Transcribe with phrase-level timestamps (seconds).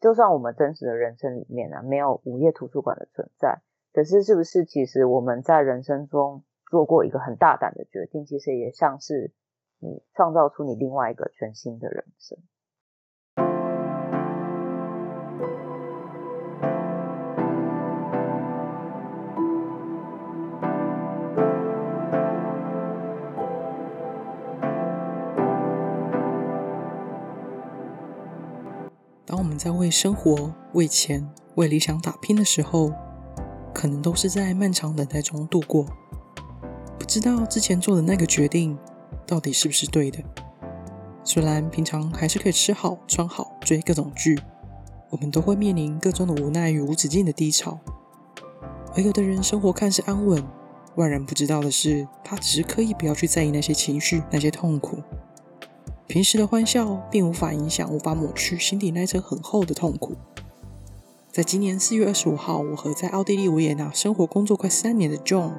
[0.00, 3.60] 就算我们真实的人生里面呢，没有午夜图书馆的存在，
[3.92, 9.32] 可是是不是其实我们在人生中做过一个很大胆的决定，其实也像是
[9.78, 12.38] 你创造出你另外一个全新的人生。
[29.60, 32.90] 在为生活、为钱、为理想打拼的时候，
[33.74, 35.84] 可能都是在漫长等待中度过。
[36.98, 38.78] 不知道之前做的那个决定
[39.26, 40.18] 到底是不是对的。
[41.22, 44.40] 虽然平常还是可以吃好、穿好、追各种剧，
[45.10, 47.78] 我们都会面临各种的无奈与无止境的低潮。
[48.96, 50.42] 而有的人生活看似安稳，
[50.94, 55.02] 外人不知道的是，他只是刻意不要去在意那些情绪、那些痛苦。
[56.10, 60.16] 平时的欢笑并无法影响、无法抹去心底那层很厚的痛苦。
[61.30, 65.52] 在今年四月二十五号，我和在奥地利维也纳生活工作快三年的 John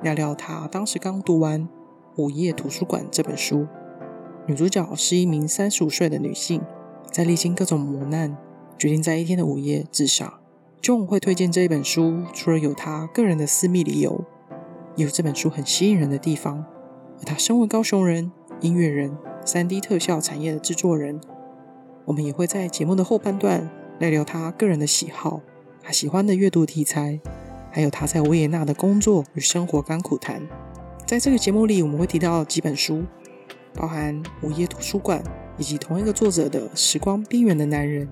[0.00, 1.62] 聊聊他当时刚读完
[2.14, 3.66] 《午夜图书馆》这本书。
[4.46, 6.62] 女主角是一名三十五岁的女性，
[7.10, 8.36] 在历经各种磨难，
[8.78, 10.38] 决定在一天的午夜自杀。
[10.80, 14.24] John 会推荐这一本书，除了有他个人的私密理由，
[14.94, 16.64] 也有这本书很吸引人的地方。
[17.18, 19.18] 而他身为高雄人，音乐人。
[19.48, 21.18] 三 D 特效产业的制作人，
[22.04, 25.40] 我们也会在节目的后半段来聊他个人的喜好，
[25.82, 27.18] 他喜欢的阅读题材，
[27.70, 30.46] 还有他在维也纳的工作与生活甘苦谈。
[31.06, 33.02] 在这个节目里，我们会提到几本书，
[33.72, 35.18] 包含《午夜图书馆》，
[35.56, 38.06] 以及同一个作者的《时光边缘的男人》，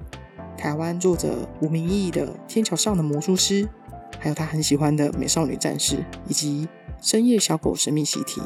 [0.58, 3.64] 台湾作者吴明义的《天桥上的魔术师》，
[4.18, 6.66] 还有他很喜欢的《美少女战士》，以及
[7.06, 8.40] 《深夜小狗神秘习题》。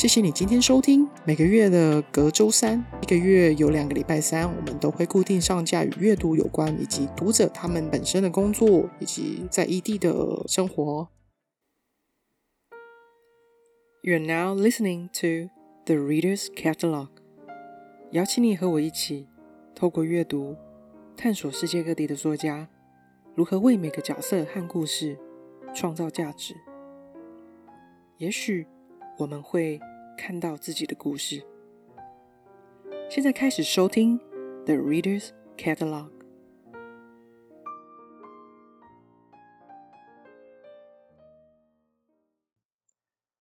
[0.00, 1.06] 谢谢你今天收听。
[1.26, 11.10] 每个月的隔周三，一个月有两个礼拜三，我们都会固定上架与阅读有关，以及读者他们本身的工作以及在异地的生活。
[14.02, 15.50] You're now listening to
[15.84, 17.08] the Reader's Catalog。
[18.12, 19.28] 邀请你和我一起，
[19.74, 20.56] 透过阅读，
[21.14, 22.70] 探索世界各地的作家
[23.34, 25.18] 如何为每个角色和故事
[25.74, 26.54] 创造价值。
[28.16, 28.66] 也许
[29.18, 29.78] 我们会。
[30.20, 31.42] 看到自己的故事。
[33.08, 34.18] 现在开始收听
[34.66, 36.10] 《The Reader's Catalog》。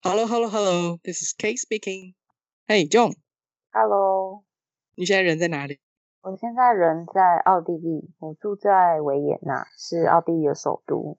[0.03, 0.99] Hello, hello, hello.
[1.03, 2.15] This is Kate speaking.
[2.69, 3.15] Hey, John.
[3.73, 4.45] Hello.
[4.95, 5.81] 你现在人在哪里？
[6.21, 11.19] 我现在人在奥地利，我住在维也纳，是奥地利的首都。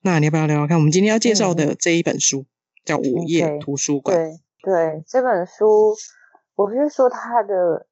[0.00, 0.78] 那你要不要聊聊看？
[0.78, 2.46] 我们今天要介绍的这一本书。
[2.84, 4.16] 叫午夜图书馆。
[4.16, 5.94] 对对，这本书，
[6.54, 7.86] 我不是说它的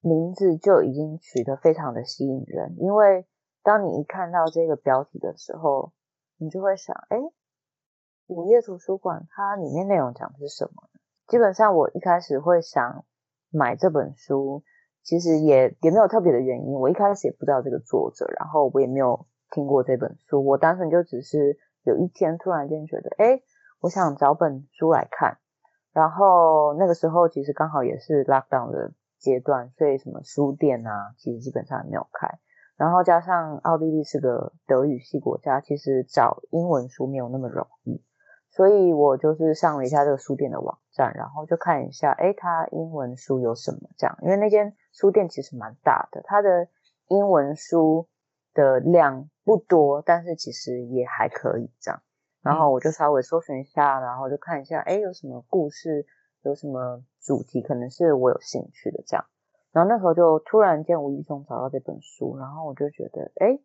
[0.00, 3.26] 名字就已经取得非常的吸引人，因为
[3.62, 5.92] 当你一看到这个标题的时候，
[6.38, 7.18] 你就会想，哎，
[8.26, 10.88] 午夜图书馆它里面内容讲的是什么？
[11.26, 13.04] 基本上我一开始会想
[13.50, 14.62] 买这本书，
[15.02, 23.42] 其实也也没有特别的原因，我一开始也不知道这个作者，然后我也没有听过这本书，我单纯就只是有一天突然间觉得，哎。
[23.84, 25.36] 我想找本书来看，
[25.92, 32.38] 然后那个时候其实刚好也是 lockdown 的阶段，所以什么书店啊，其实基本上没有开。
[32.78, 38.02] 然后加上奥地利是个德语系国家，其实找英文书没有那么容易，
[38.48, 44.16] 所以我就是上了一下这个书店的网站，然后就看一下，哎，它英文书有什么这样？
[44.22, 46.68] 因为那间书店其实蛮大的，它的
[47.08, 48.08] 英文书
[48.54, 52.00] 的量不多，但是其实也还可以这样。
[52.44, 56.06] 然后我就稍微搜寻一下，然后就看一下，哎，有什么故事，
[56.42, 59.24] 有什么主题，可能是我有兴趣的这样。
[59.72, 63.58] 然后那时候就突然间无意中找到这本书，然后我就觉得，哎，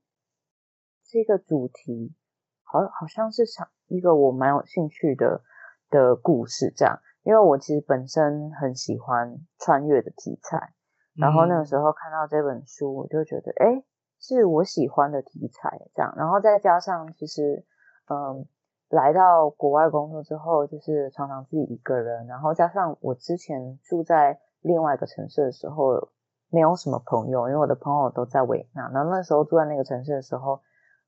[1.03, 2.15] 这个主题
[2.63, 5.43] 好好像是想一个我蛮有兴趣的
[5.89, 7.01] 的故事这样。
[7.23, 10.73] 因为我其实本身很喜欢穿越的题材，
[11.15, 13.83] 然后那个时候看到这本书，我就觉得，哎，
[14.21, 16.13] 是我喜欢的题材这样。
[16.15, 17.65] 然后再加上其实，
[18.07, 18.47] 嗯。
[18.89, 26.09] 来到国外工作之后，就是常常自己一个人，然后加上我之前住在另外一个城市的时候，
[26.49, 28.89] 没有什么朋友，因为我的朋友都在维也纳。
[28.89, 30.61] 然后那时候住在那个城市的时候，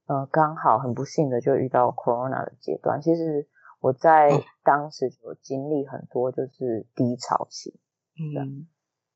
[0.05, 3.01] 呃，刚好很不幸的就遇到 corona 的阶段。
[3.01, 3.47] 其实
[3.79, 4.29] 我在
[4.63, 7.79] 当时就经历很多就是低潮期，
[8.15, 8.67] 嗯，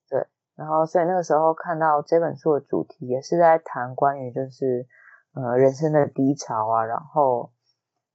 [0.10, 0.26] 对。
[0.56, 4.88] 然后所以那个时候看到这本书的主题，也是在谈关于就是
[5.36, 7.52] 呃人生的低潮啊，然后。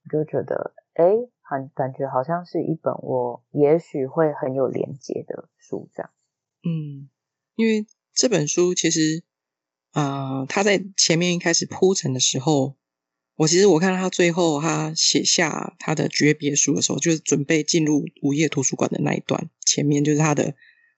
[0.08, 1.04] 就觉得，哎，
[1.42, 6.10] 很感觉好像是一本我也许会很有连接的书，这样。
[6.62, 7.10] 嗯，
[7.56, 9.22] 因为这本书其实
[9.92, 12.76] 呃，他在前面一开始铺陈的时候，
[13.36, 20.54] 我其实我看到他最后他写下他的诀别书的时候，就是准备进入午夜图书馆的那一段，前面就是他的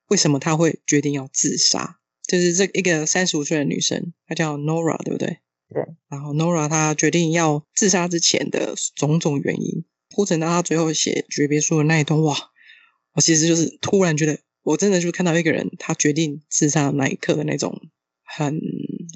[0.09, 5.39] 为什么他会决定要自杀，就是这一个三十五岁的女生，她叫 Nora，对不对？
[5.73, 5.83] 对。
[6.09, 12.37] 然后 Nora 她决定要自杀之前的种种原因，铺陈到他最后写诀别书的那一段，哇！
[13.15, 17.91] 我其实就是突然觉得，我真的就看到一个人，他决定自杀的那一刻的那种
[18.23, 18.61] 很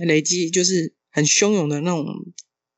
[0.04, 2.06] 累积，就是很汹涌的那种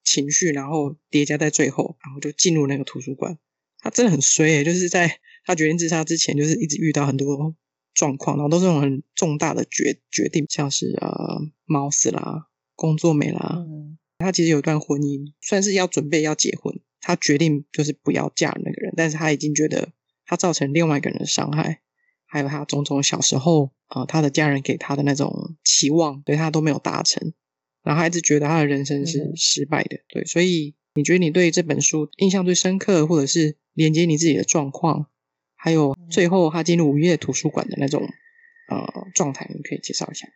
[0.05, 3.39] 情绪，然后叠加在最后，然后就进入那个图书馆。
[3.81, 7.55] 他真的很衰，就是在他决定自杀之前，就是一直遇到很多
[7.95, 12.48] 状况，然后都是那种很重大的决决定，像是呃猫死啦，
[12.79, 13.67] 工作没啦。
[14.19, 19.91] 他其实有一段婚姻，算是要准备要结婚，他决定就是不要嫁那个人，但是他已经觉得。
[20.31, 21.81] 他造成另外一个人的伤害，
[22.27, 27.33] 还有他种种小时候啊，他的家人给他的那种期望，对他都没有达成，
[27.83, 30.01] 然后他一直觉得他的人生是失败的。
[30.07, 35.07] 对，所以你觉得你对这本书印象最深刻，或者是连接你自己的状况，
[35.57, 38.07] 还有最后他进入午夜图书馆的那种
[38.69, 40.29] 呃状态，你可以介绍一下。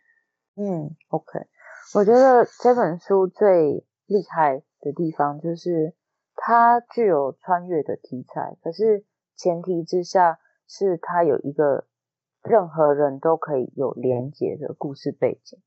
[0.55, 1.37] 嗯，OK，
[1.95, 5.93] 我觉得这本书最厉害的地方就是
[6.35, 9.05] 它具有穿越的题材，可是。
[9.35, 10.37] 前提之下
[10.67, 11.85] 是他有一个
[12.43, 15.59] 任何人都可以有连结的故事背景，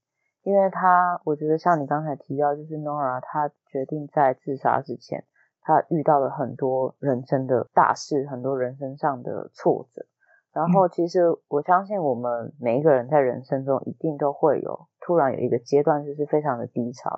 [0.45, 5.25] 因为他我觉得像你刚才提到，就是 Nora 他决定在自杀之前，
[5.63, 10.07] 他遇到了很多人生的大事，很多人生上的挫折。
[10.57, 17.15] 然后其实我相信我们每一个人在人生中一定都会有突然有一个阶段就是非常的低潮，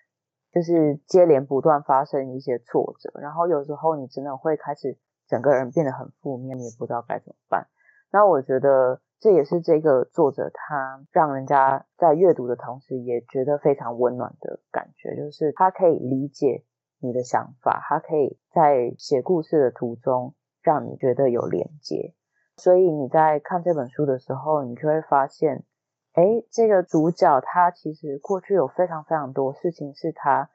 [0.52, 4.99] 就是接连不断发生一些挫折，然后有时候你真的会开始。
[5.31, 7.67] 整个人变得很负面，你也不知道该怎么办。
[8.11, 16.64] 那我觉得这也是这个作者他让人家在阅读的同时也觉得非常温暖的感觉，就是他可以理解
[16.99, 22.14] 你的想法，他可以在写故事的途中让你觉得有连接。
[22.58, 25.64] 所以你在看这本书的时候，你就会发现，
[26.12, 30.50] 哎，这个主角他其实过去有非常非常多事情是他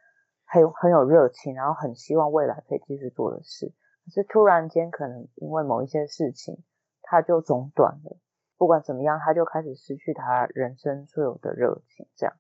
[0.46, 3.74] 很很有热情，然后很希望未来可以继续做的事。
[4.06, 6.64] 可是突然间，可能因为某一些事情，
[7.02, 8.18] 他就中断了。
[8.58, 12.06] 不管怎么样，他就开始失去他人生所有的热情。
[12.16, 12.36] 这样，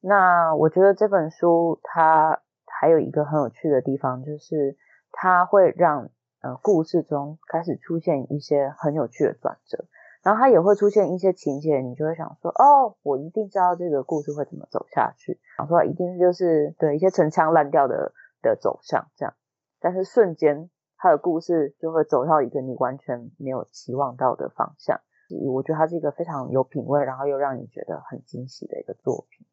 [0.00, 4.76] 那我觉得这本书它还有一个很有趣的地方，就是
[5.10, 6.10] 它会让
[6.42, 9.86] 呃故事中开始出现一些很有趣的转折，
[10.22, 15.40] 然后它也会出现一些情节，你就会想说，哦，我一定知道这个故事会怎么走下去。
[15.56, 18.12] 想说一定就是对一些陈腔滥调的
[18.42, 19.34] 的走向这样，
[19.80, 20.68] 但是瞬间。
[21.04, 25.00] 他的故事就会走到一个你完全没有期望到的方向。
[25.44, 29.44] 我觉得他是一个非常有品味，然后又让你觉得很惊喜的一个作品。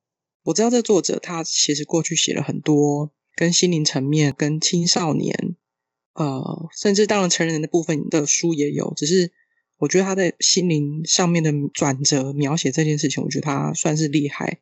[0.44, 5.56] 我知道这作者他其实过去写了很多跟心灵层面、跟青少年，
[6.14, 8.94] 呃，甚至当然成人的部分的书也有。
[8.96, 9.32] 只是
[9.78, 14.60] 我觉得他在心灵上面的转折描写这件事情，我觉得他算是厉害。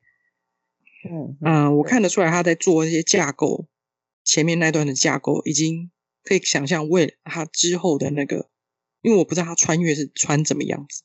[1.09, 3.67] 嗯嗯，我看得出来他在做一些架构，
[4.23, 5.91] 前面那段的架构已经。
[6.23, 8.49] 可以想象，为了他之后的那个，
[9.01, 11.03] 因为我不知道他穿越是穿怎么样子，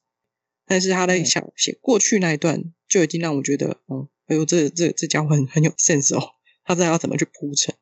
[0.66, 6.32] 但是他在想写过去那一段，就已经让我觉得，嗯，哎呦，这这这家伙很很有 sense 哦，
[6.64, 7.72] 他知道要怎么去铺陈。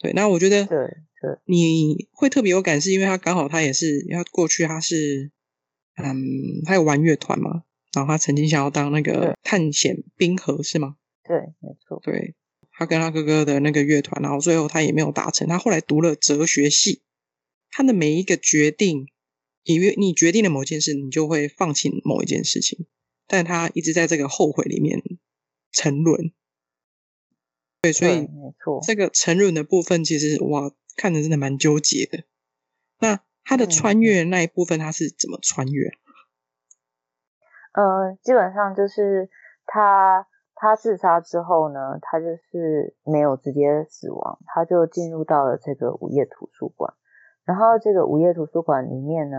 [0.00, 0.76] 对，那我觉得，对
[1.20, 5.30] 对，你会特别有感，是因为他刚好他也是，他过去他是，
[5.96, 10.96] 嗯，他有玩乐团嘛，然后他曾经想要当那个探险冰河，是吗？
[11.22, 12.34] 对，没错，对。
[12.72, 15.46] 他跟他哥哥的那个乐团，然后最后他也没有达成。
[15.46, 17.02] 他后来读了哲学系，
[17.70, 19.06] 他的每一个决定，
[19.64, 22.86] 因为你决定了某件事，你就会放弃某一件事情，
[23.26, 25.02] 但他一直在这个后悔里面
[25.70, 26.32] 沉沦。
[27.82, 32.24] 对，所以没错，这个沉沦的部分，其实哇，看着真的蛮纠结的。
[32.98, 35.90] 那他的穿越那一部分，他是怎么穿越？
[37.72, 39.28] 呃，基本上就是
[39.66, 40.26] 他。
[40.62, 46.92] 他自杀之后呢，他就是没有直接死亡，他就进入到了这个午夜图书馆。
[47.46, 49.38] 然后这个午夜图书馆里面呢，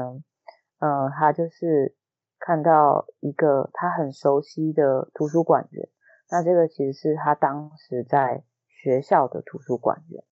[0.80, 1.96] 呃，他就是
[2.40, 5.90] 看到一个他很熟悉的图书馆员。
[6.32, 10.24] 那这个其实是他当时在学校的图书馆员。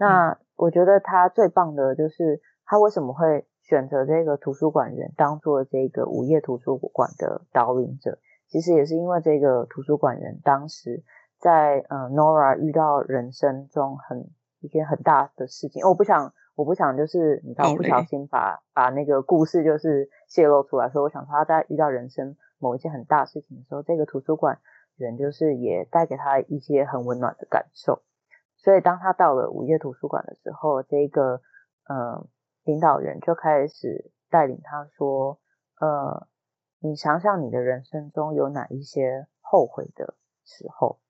[0.00, 8.18] 那我觉得他最棒的就是他为什么会选择这个图书馆员当做这个午夜图书馆的导引者？
[8.48, 11.04] 其实也是因为这个图书馆员当时
[11.38, 14.30] 在呃 Nora 遇到人生中很
[14.60, 24.58] 一件很大的事情，我不想我不想就是你知道不小心把把那个故事就是泄露出来，所以我想说他在遇到人生某一件很大事情的时候，这个图书馆
[24.96, 28.02] 人就是也带给他一些很温暖的感受。
[28.62, 31.40] 所以当他到了午夜图书馆的时候，这个
[31.88, 32.26] 呃
[32.64, 35.40] 领导人就开始带领他说
[35.80, 36.26] ：“呃，
[36.78, 40.14] 你想想你的人生中有哪一些后悔的
[40.44, 41.00] 时候？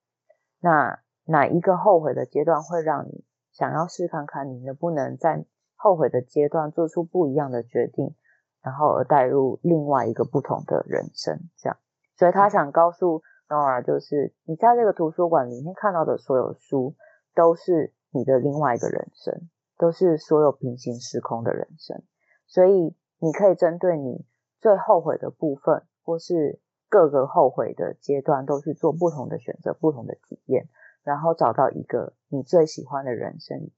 [0.59, 8.15] 那哪一个后悔的阶段会让你想要试看看你能不能在后悔的阶段做出不一样的决定？”
[8.63, 11.77] 然后而带入另外一个不同的人生，这样，
[12.15, 16.95] 所以他想告诉 Nora，就是你在这个图书馆里面看到的所有书，
[17.33, 22.03] 都是你的另外一个人生，都是所有平行时空的人生，
[22.47, 24.25] 所以你可以针对你
[24.59, 26.59] 最后悔的部分，或是
[26.89, 30.67] 各个后悔的阶段，都去做不同的选择、不同的体验，
[31.03, 33.69] 然后找到一个你最喜欢的人生，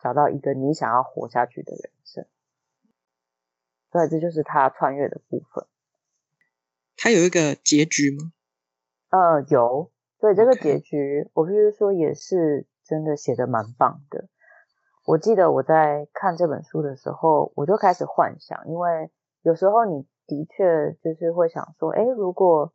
[0.00, 2.26] 找到一个你想要活下去的人生。
[3.90, 5.66] 对，这就是他穿越的部分。
[6.96, 8.32] 他有一个结局吗？
[9.10, 9.90] 呃，有。
[10.18, 14.28] 所以，这个结局，我必须说也是真的写的蛮棒的。
[15.06, 22.74] 我记得我在看这本书的时候，我就开始幻想，因为有时候你的确就是会想说，哎，如果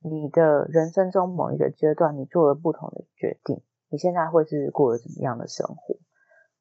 [0.00, 5.94] 你的人生中某一个阶段你做了不同的决定，你现在会是过了怎么样的生活？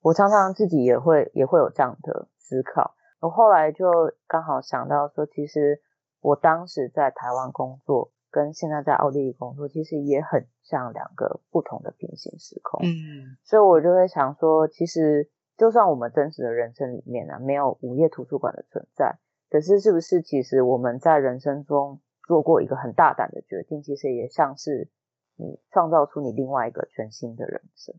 [0.04, 2.94] 我常常自己也会也会有这样的思考。
[3.20, 3.90] 我后来就
[4.28, 5.82] 刚好想到说，其实
[6.22, 12.82] 我当时在台湾工作，跟现在在奥地利工作，其实也很像两个不同的平行时空。
[12.84, 19.20] 嗯，所以我就会想说，其实就算我们真实的人生里面呢，没有午夜图书馆的存在，
[19.52, 24.90] 可是是不是其实我们在人生中做过一个很大胆的决定，其实也像是
[25.36, 27.94] 你创造出你另外一个全新的人生。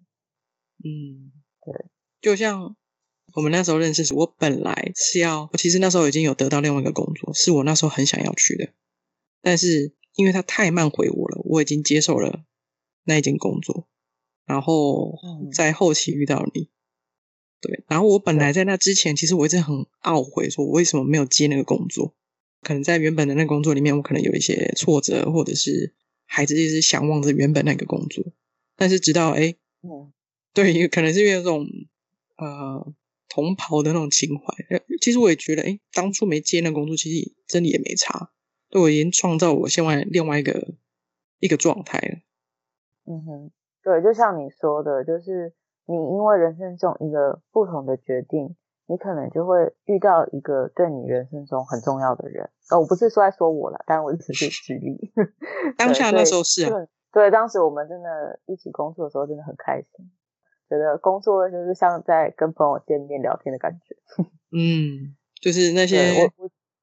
[0.85, 1.31] 嗯，
[1.65, 1.87] 对，
[2.21, 2.75] 就像。
[3.35, 8.69] 我们那时候认识时，我本来是要，我其实那时候已经有得到另外一个工作，是我那时候很想要去的，
[9.41, 12.45] 但是因为他太慢回我了，我已经接受了
[13.05, 13.89] 那一件工作，
[14.47, 15.19] 然后
[15.53, 16.69] 在后期遇到你，
[17.61, 22.15] 对，然后我本来在那之前，其实我一直很懊悔，说我为什么没有接那个工作？
[22.63, 25.95] 可能在原本的那个工作里面，我可能有一些挫折，或者是
[26.27, 28.25] 孩子一直想望着原本那个工作，
[28.77, 29.55] 但是直到哎，
[30.55, 31.67] 对，可能是因为这种
[32.37, 32.95] 呃。
[33.27, 34.55] 同袍的那种情怀，
[35.01, 38.31] 其实我也觉得，哎，当初没接那工作，其实真的也没差，
[38.75, 40.75] 对我已经创造我现在另外一个
[41.39, 42.19] 一个状态了。
[43.07, 43.51] 嗯哼，
[43.85, 45.55] 对，就像你说的，就是
[45.87, 48.57] 你因为人生中一个不同的决定，
[48.89, 52.51] 你可能就会遇到一个对你人生中很重要的人。
[52.71, 55.13] 哦，我不是说在说我了，但我只是举例。
[55.79, 60.11] 当下那时候是啊，对，当时我们真的一起工作的时候，真的很开心。
[60.69, 63.95] 觉得工作就是像在跟朋友见面聊天的感觉，
[64.51, 66.29] 嗯，就是那些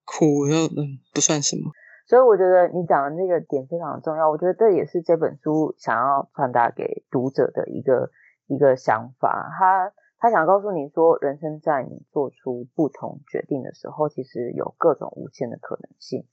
[0.05, 1.71] 苦又嗯不算什么，
[2.12, 4.30] 所以我觉得你讲的那个点非常重要。
[4.30, 8.10] 我觉得这也是这本书想要传达给读者的一个
[8.48, 9.50] 一个想法。
[9.58, 16.27] 他他想告诉你说，人生在你做出不同决定的时候，其实有各种无限的可能性。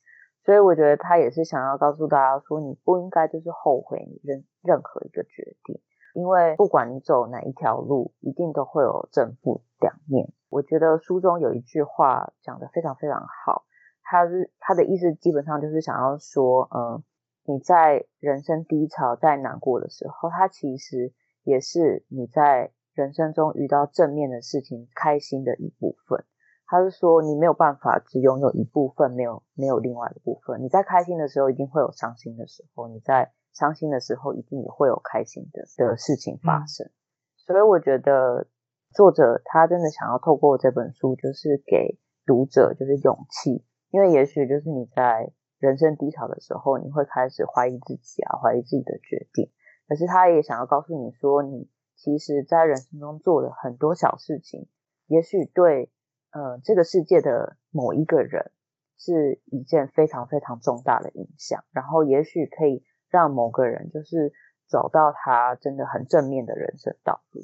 [0.45, 5.81] 所以我觉得他也是想要告诉大家说，你不应该就是后悔你任任何一个决定。
[6.13, 10.33] 因为不管你走哪一条路，一定都会有正负两面。
[10.49, 13.63] 我觉得书中有一句话讲得非常非常好，
[14.11, 17.05] 他是他的意思基本上就是想要说，嗯，
[17.45, 21.13] 你在人生低潮、在难过的时候，他其实
[21.43, 26.25] 也是你在人生中遇到正面的事情、开心的一部分。
[26.67, 30.63] 他是说，你没有办法只拥有一部分，没有没有另外的部分。
[30.63, 36.91] 你在开心的时候，一定会有伤心的时候；你在伤心的时候，一定也会有开心的的事情发生。
[37.37, 38.47] 所以我觉得
[38.93, 49.51] 作者他真的想要透过这本书，就是给读者就是勇气，因为也许就是你在人生低潮的时候，你会开始怀疑自己啊，怀疑自己的决定。
[49.87, 54.69] 可是他也想要告诉你说，你其实在人生中做的很多小事情，
[55.07, 55.91] 也许对
[56.31, 58.51] 呃这个世界的某一个人
[58.97, 62.85] 是一件非常非常重大的影响，然后也许可以。
[63.11, 64.35] 让某个人就是
[64.69, 67.41] 找到他真的很正面的人生道路。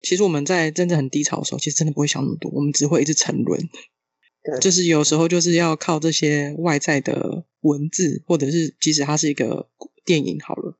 [0.00, 3.58] 其实我们在真正很低潮的时候，其实真的不会想那么多，我们只会一直沉沦。
[4.46, 9.68] 对，就是有时候就是要靠这些外在的文字，或者是即使它是一个
[10.04, 10.78] 电影好了，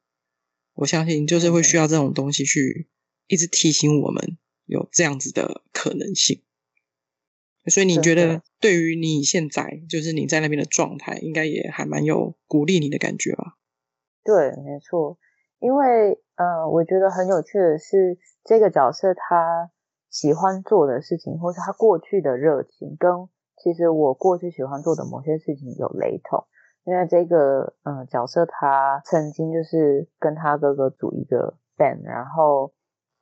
[0.75, 2.89] 我相信就是会需要这种东西去
[3.27, 6.43] 一直提醒我们有这样子的可能性。
[7.69, 13.57] 所以你觉得对于你现在就是你在那边的状态，应该也还蛮有鼓励你的感觉吧？
[14.23, 15.19] 对，没错，
[15.59, 19.73] 因为呃，我觉得很有趣的是，这个角色他
[20.09, 23.29] 喜欢做的事情，或是他过去的热情，跟
[23.67, 26.45] 其实我过去喜欢做的某些事情有雷同。
[26.85, 32.73] 因为这个嗯角色他曾经就是跟他哥哥组一个 band，然后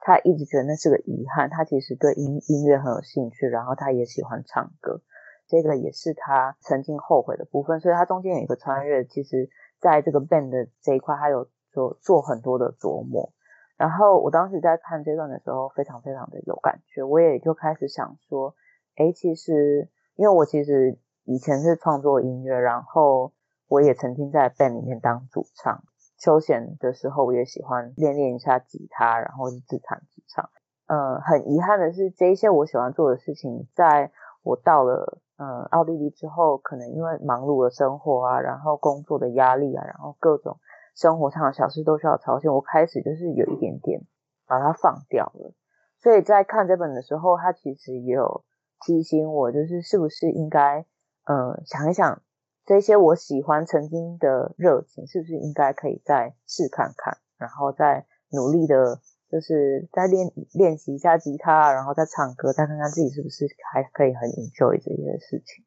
[0.00, 1.48] 他一直觉得那是个遗憾。
[1.48, 5.00] 他其实对音音乐很有兴趣，然后他也喜欢唱歌，
[5.48, 7.80] 这个也是他曾经后悔的部分。
[7.80, 9.48] 所以他中间有一个穿越，其实
[9.80, 13.32] 在这个 band 的这一块，他有做做很多的琢磨。
[13.78, 18.54] 然后我当时在看这段的时候，非常非常的有感觉，我也就开始想说，
[18.96, 23.32] 哎，其实因为我其实以前是创作音乐，然后
[23.68, 25.82] 我也曾经在 band 里面当主唱，
[26.18, 30.50] 休闲的时候我也喜欢练练一下吉他，然后自弹自唱。
[30.86, 40.58] 嗯，很遗憾的是，这一些我喜欢做的事情，在我到了嗯奥地利之后，可能因为忙碌的生活啊，然后工作的压力啊，然后各种。
[40.94, 44.02] 生活上的小事都需要操心，我开始就是有一点点
[44.46, 45.52] 把它放掉了。
[45.98, 48.44] 所以在看这本的时候，他其实也有
[48.84, 50.84] 提醒我，就是是不是应该，
[51.24, 52.22] 呃，想一想
[52.66, 59.00] 这些我喜欢曾经的热情，是不是应该可以再试看看，然后再努力的，
[59.30, 65.64] 就是再练练习一下吉他，然后再唱歌，再看看自己是不是还可以很 enjoy 这些事情。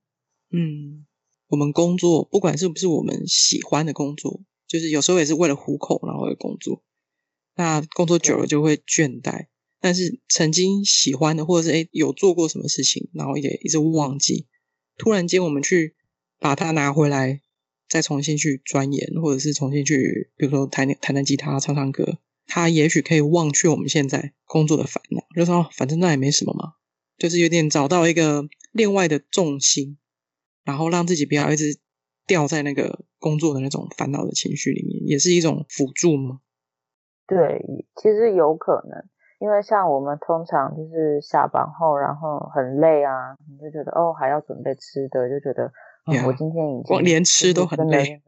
[0.52, 1.06] 嗯，
[1.50, 4.42] 我们工作不管是不是我们喜欢的工作。
[4.68, 6.84] 就是有时候也是为了糊口，然后会工作。
[7.56, 9.48] 那工作久了就会倦怠。
[9.80, 14.48] 但是曾经喜欢的，或者是诶有做过什么事情，然后也一直忘记。
[14.98, 15.96] 突然间我们去
[16.40, 17.42] 把它拿回来，
[17.88, 25.24] 再重新去钻研，或者是重新去，比如说弹弹弹吉他、唱唱歌，它也许可以忘却我们现在工作的烦恼。
[25.36, 26.74] 就说反正那也没什么嘛，
[27.18, 29.98] 就是有点找到一个另外的重心，
[30.64, 31.80] 然后让自己不要一直。
[32.28, 36.42] 掉在那个工作的那种烦恼的情绪里面，也是一种辅助吗？
[37.26, 37.38] 对，
[37.96, 39.00] 其实有可能，
[39.40, 45.72] 因为像我们通常就是下班后，然后很累啊，你就觉得哦还要准备吃的，就觉得
[46.26, 48.22] 我今天已经连吃都很累，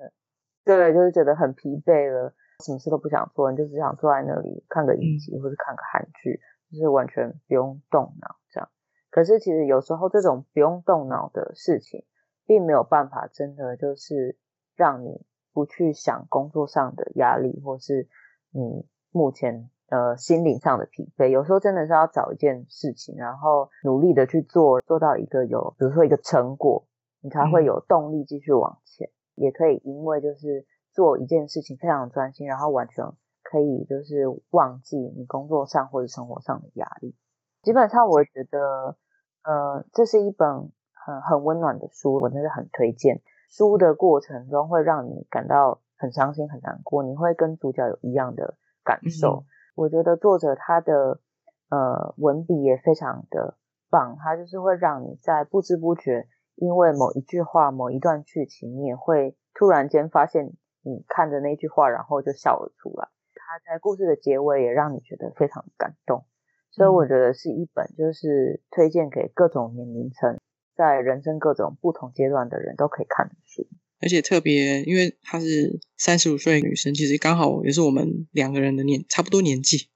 [0.63, 6.39] 对，就是觉得很疲惫了，什么事都不想做，你就只想坐在那里看个影集或者看个韩剧，
[6.72, 8.69] 就是完全不用动脑这样。
[9.10, 12.06] 可是其实有时候这种不用动脑的事情。
[12.50, 14.36] 并没有办法真的就是
[14.76, 18.10] 让你不去想工作上的压力，或是
[18.50, 21.28] 你目前呃心灵上的疲惫。
[21.28, 26.86] 有时候真的是要找一件事情，然后努力的去做，做到一个有，比如说一个成果，
[27.21, 29.10] 你才会有动力继续往前。
[29.36, 33.06] 也可以因为就是做一件事情非常专心，然后完全
[33.43, 37.15] 可以就是忘记你工作上或者生活上的压力。
[37.62, 38.97] 基本上我觉得，
[39.43, 40.71] 呃，这是一本。
[41.02, 43.21] 很很温暖的书，我真的很推荐。
[43.49, 49.45] 书的过程中会让你感到很伤心、很难过，你会跟主角有一样的感受。
[49.80, 51.22] 我觉得作者他的
[51.70, 53.56] 呃文笔也非常的
[53.89, 60.52] 棒，他就是会让你在不知不觉，因为某一句话、某一段剧情，你也会突然间发现
[60.84, 63.08] 你看着那句话，然后就笑了出来。
[63.36, 66.26] 他在故事的结尾也让你觉得非常感动，
[66.72, 70.38] 所以我觉得是一本就是推荐给各种年龄层。
[70.76, 73.65] 在人生各种不同阶段的人都可以看的书，
[74.02, 79.90] 而且特别，因为她是三十五岁女生，其实刚好也是我们两个人的年差不多年纪。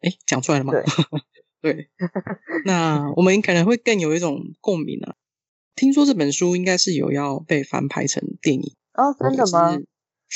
[0.00, 0.72] 哎，讲出来了吗？
[1.62, 1.88] 对，
[2.66, 5.14] 那我们可能会更有一种共鸣啊。
[5.74, 9.78] 听说这本书应该是有要被翻拍成电影哦，真的吗？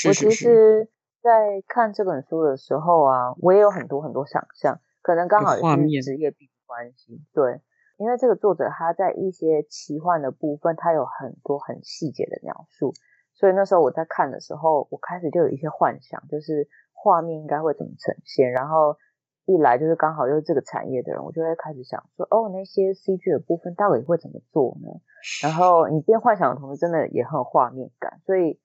[0.07, 0.89] 我其实，
[1.21, 5.55] 在看这本书的时候啊，我也有很多很多想象，可能刚好
[5.87, 7.61] 也是职业病关系，对。
[7.99, 12.93] 因为这个作者他在一些奇幻的部分，他有很多很细节的描述，
[13.33, 18.53] 所以那时候我在看的时候，我开始就有一些幻想，就是画面应该会怎么呈现。
[18.53, 18.95] 然后
[19.43, 25.01] 一来就是刚好又是这个产业的人，我就会开始想说，哦，那些 CG 的部分到底会怎么做呢？
[25.43, 28.21] 然后你边幻想的同时，真的也很有画面感。
[28.25, 28.61] 所以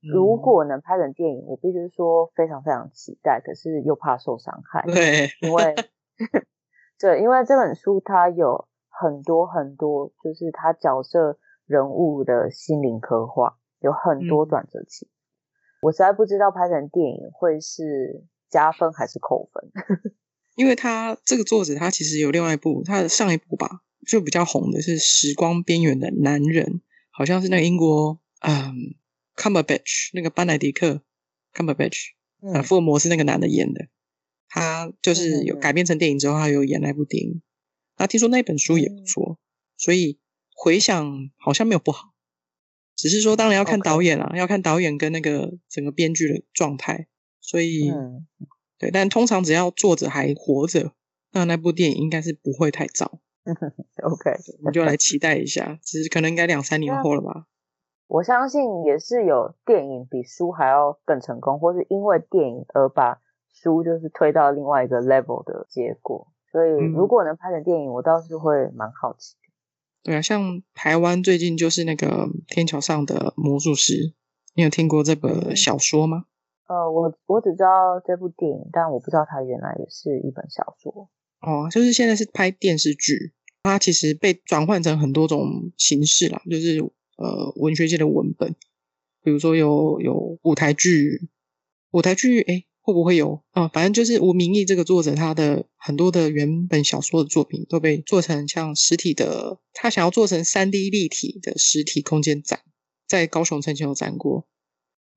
[0.00, 4.82] 如果能拍成电影，我必须说非常非常期待，可是又怕受伤害。
[4.86, 5.74] 对，因为
[6.98, 8.66] 对，因为这本书它有。
[9.00, 15.08] 很多很多，就是他角色人物的心灵刻画，有很多转折期。
[15.82, 19.70] 我实在不知道拍成电影会是加分还是扣分。
[20.56, 26.66] 因为他这个作者，他其实有另外一部，他的上一部吧，就比较红的是《时光边缘的男人》，
[27.12, 28.96] 好像是那个英国，嗯
[29.36, 31.02] ，Cumberbatch 那个班莱迪克
[31.54, 32.08] Cumberbatch，
[32.52, 33.86] 啊，福尔摩斯那个男的演的。
[34.48, 37.40] 他就是有改编成电影之后，他有演那部电影。
[37.98, 39.38] 那听说那本书也不错，
[39.76, 40.18] 所以
[40.54, 42.14] 回想好像没有不好，
[42.96, 47.08] 只是说当然要看导演啦，要看导演跟那个整个编剧的状态。
[47.40, 47.90] 所以，
[48.78, 50.92] 对，但通常只要作者还活着，
[51.32, 53.20] 那那部电影应该是不会太早。
[54.02, 57.46] OK，我们就来期待一下，只是可能应该两三年后了吧。
[58.06, 66.30] 我相信也是有电影比书还要更成功，或是因为电影而把书就是推到另外一个 level 的结果。
[66.50, 69.48] 所以如果能拍成电影，我倒是会蛮好奇的。
[70.02, 73.92] 对啊，像台湾最近就是那个《天桥上的魔术师》，
[74.54, 76.24] 你有听过这本小说吗？
[76.66, 81.10] 呃，我我只知道这部电影，但我不知道它原来也是一本小说。
[81.40, 86.80] 哦，就是现在是拍电视剧，它其实被转换成很多种形式啦，就是
[87.16, 88.54] 呃文学界的文本，
[89.22, 91.28] 比如说有有舞台剧，
[91.90, 92.64] 舞台剧哎。
[92.88, 93.68] 会不会有啊？
[93.68, 102.60] 反正就是吴明义这个作者，他的很多的原本小说的作品都被做成像实体的，他想要做成三 D 立体的实体空间展，
[103.06, 104.48] 在高雄曾经有展过。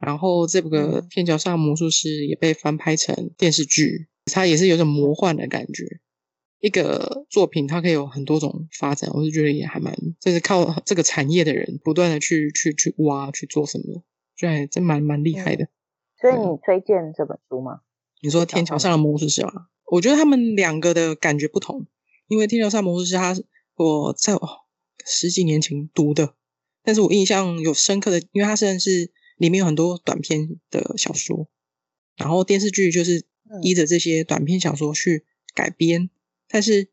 [0.02, 6.02] 然后这个《天桥上魔术师》也被翻拍成电视剧，它也是有种魔幻的感觉。
[6.60, 14.04] 一个作品它可以有很多种发展，我就觉得也还蛮，就是靠这个产业的人不断的去去去挖去做什么，
[14.36, 15.70] 觉得真蛮蛮厉害的。
[16.22, 17.82] 所以你推荐这本书吗？
[18.22, 19.68] 你说《天桥上的魔术师》吗？
[19.86, 21.88] 我觉得他们两个的感觉不同，
[22.28, 23.36] 因为《天桥上魔术师》他
[23.76, 24.38] 我在
[25.04, 26.36] 十几年前读的，
[26.84, 31.50] 但是我印象有深刻的，因为它虽然是里面有很多短篇的小说，
[32.16, 33.26] 然后电视剧就是
[33.64, 36.12] 依着这些短篇小说去改编，
[36.48, 36.90] 但是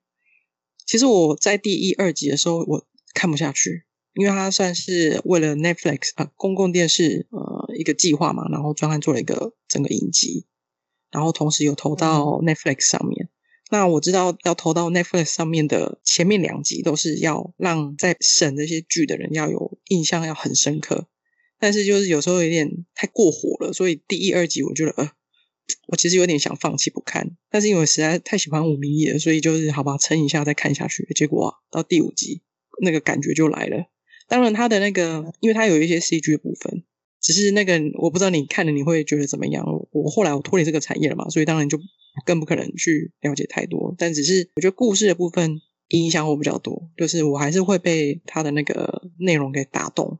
[0.86, 3.84] 其实我在第一二集的时候我看不下去。
[4.18, 10.44] 因为它算是为了 Netflix 啊公共电视呃一个计划嘛，然后专案做了一个整个影集，
[11.12, 13.28] 然后同时有投到 Netflix 上面。
[13.70, 21.06] 那我知道要投到 Netflix 上面的前面两集都是要让在审这些剧的人要有印象要很深刻，
[21.60, 25.12] 但是就是有时候有点太过火了，所以第一二集我觉得呃
[25.86, 31.06] 我其实有点想放弃不看，但是因为实在太喜欢吴明义了，所以就是好吧撑一下再看下去。
[31.14, 32.42] 结果到第五集
[32.80, 33.87] 那个感觉就来了。
[34.28, 36.84] 当然，他的那个，因为他有一些 CG 的部分，
[37.20, 39.64] 只是那个我不知道你看了你会觉得怎么样。
[39.90, 41.78] 我后来我脱离这个产业了嘛，所以当然就
[42.26, 43.94] 更不可能去了解太多。
[43.96, 50.18] 但只是我觉得故事的部分影响我比较多，就是我还是会被他的那个内容给打动。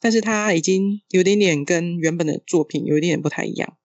[0.00, 3.76] 但是他已经有点点跟原本的作品有一点点不太一样。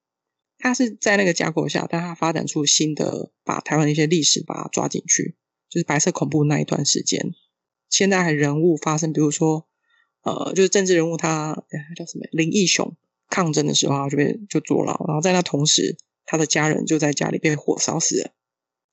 [0.56, 5.34] 他是在那个架构下，但他发展出新的，把台湾的一些历史把它抓进去，
[5.68, 7.34] 就是白色恐怖那一段时间。
[7.94, 9.68] 现在人物发生，比如说，
[10.22, 12.96] 呃，就是政治人物他叫什么林义雄
[13.30, 18.32] 抗争的时候，就被就坐牢，然后在那同时，他的家人就在家里被火烧死了。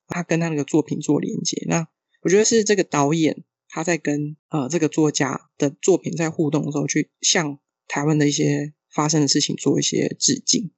[0.08, 1.88] 他跟他那个作品做连接，那
[2.22, 10.70] 我觉得是这个导演他在跟呃这个作家的作品在互动的时候，去向台湾的一些发生的事情做一些致敬。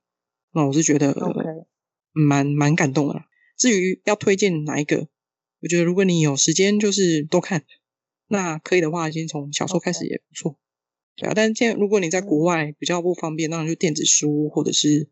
[0.54, 1.14] 那我是觉得
[2.14, 3.26] 蛮蛮感动的。
[3.58, 5.10] 至于要推荐哪一个，
[5.62, 7.66] 我觉得如果你有时间，就是多看。
[8.28, 10.58] 那可以的话，先从小说开始也不错，
[11.16, 11.34] 对啊。
[11.36, 15.10] 但是现在如果你在国外比较不方便，那就电子书或者是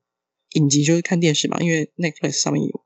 [0.54, 2.86] 影集，就是看电视嘛，因为 Netflix 上面有。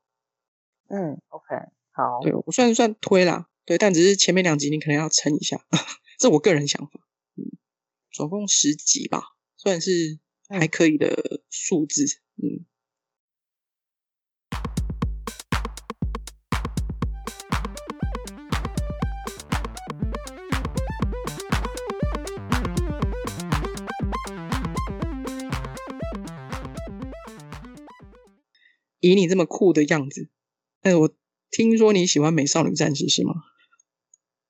[0.88, 1.54] 嗯，OK，
[1.92, 2.20] 好。
[2.22, 5.64] 对我算算推啦，对，但只是前面两集你可能要撑一下，
[6.18, 7.00] 这我个人想法。
[7.36, 7.56] 嗯，
[8.12, 9.22] 总共十集吧，
[9.56, 12.04] 算是还可以的数字。
[12.36, 12.66] 嗯。
[29.10, 30.28] 以你这么酷的样子，
[30.82, 31.10] 哎，我
[31.50, 33.34] 听说你喜欢美少女战士是吗？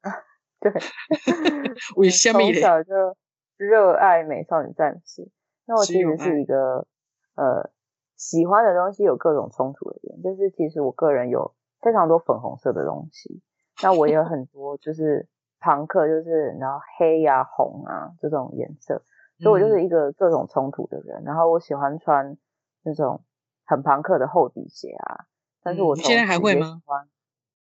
[0.00, 0.12] 啊，
[0.60, 0.72] 对，
[1.96, 3.16] 我从小就
[3.56, 5.30] 热爱美少女战士。
[5.66, 6.86] 那我其实是一个
[7.34, 7.70] 呃
[8.16, 13.42] 喜欢的东西有各种冲突的人，就是其实我个人有非常多粉红色的东西，
[13.82, 15.28] 那我也有 很多就是
[15.60, 19.02] 朋克，就是然后黑呀红啊这种颜色，
[19.38, 21.22] 所以我就是一个各种冲突的人。
[21.24, 22.36] 然后我喜欢穿
[22.82, 23.22] 那种。
[23.66, 25.26] 很朋克的厚底鞋啊，
[25.62, 26.80] 但是我现在还会吗？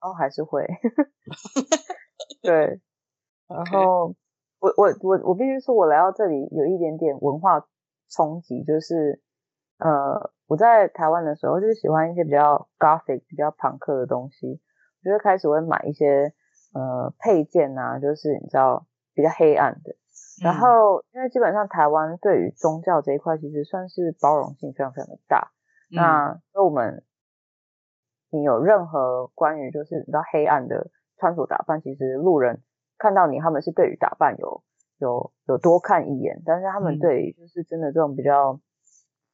[0.00, 0.66] 哦，还是会。
[2.42, 2.80] 对，
[3.48, 4.14] 然后
[4.58, 7.66] 我我我我必须说，我来到这里有一点点文化
[8.10, 9.22] 冲击，就是
[9.78, 14.60] 呃，我在台湾的时候就是喜欢一些比较 gothic、比较朋克的东西，
[15.04, 16.34] 我就开始会买一些
[16.74, 19.96] 呃配件啊，就是你知道比较黑暗的。
[20.42, 25.52] 然后因为基本上台湾对于宗教这一块其实算是包容性非常非常的大。
[25.90, 27.04] 那那我们，
[28.30, 32.62] 你有任何关于就是比较黑暗的穿着打扮，其实路人
[32.98, 34.62] 看到你，他们是对于打扮有
[34.98, 38.60] 有有多看一眼，但是他们对就是真的这种比较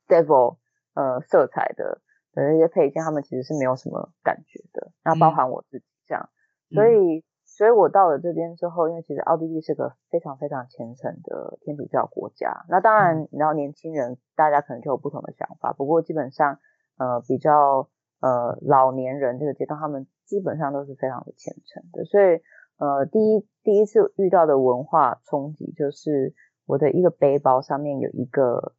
[0.09, 0.59] devil
[0.95, 2.01] 呃色彩的
[2.33, 4.93] 的那些配件，他们其实是没有什么感觉的。
[5.05, 6.29] 那包含我自己这样，
[6.71, 7.25] 所以
[7.61, 12.64] 所以我到了这边之后，因为其实奥地利是个非常非常虔诚的天主教国家。
[12.70, 15.75] 那当然，然后年轻人大家可能就有不同的想法。
[15.75, 16.59] 不过基本上，
[16.96, 17.90] 呃，比较
[18.23, 22.07] 呃老年人这个阶段，他们基本上都是非常的虔诚的。
[22.07, 22.40] 所以，
[22.79, 26.33] 呃，第一第一次遇到的文化冲击，就是
[26.64, 28.73] 我的一个背包上面有一个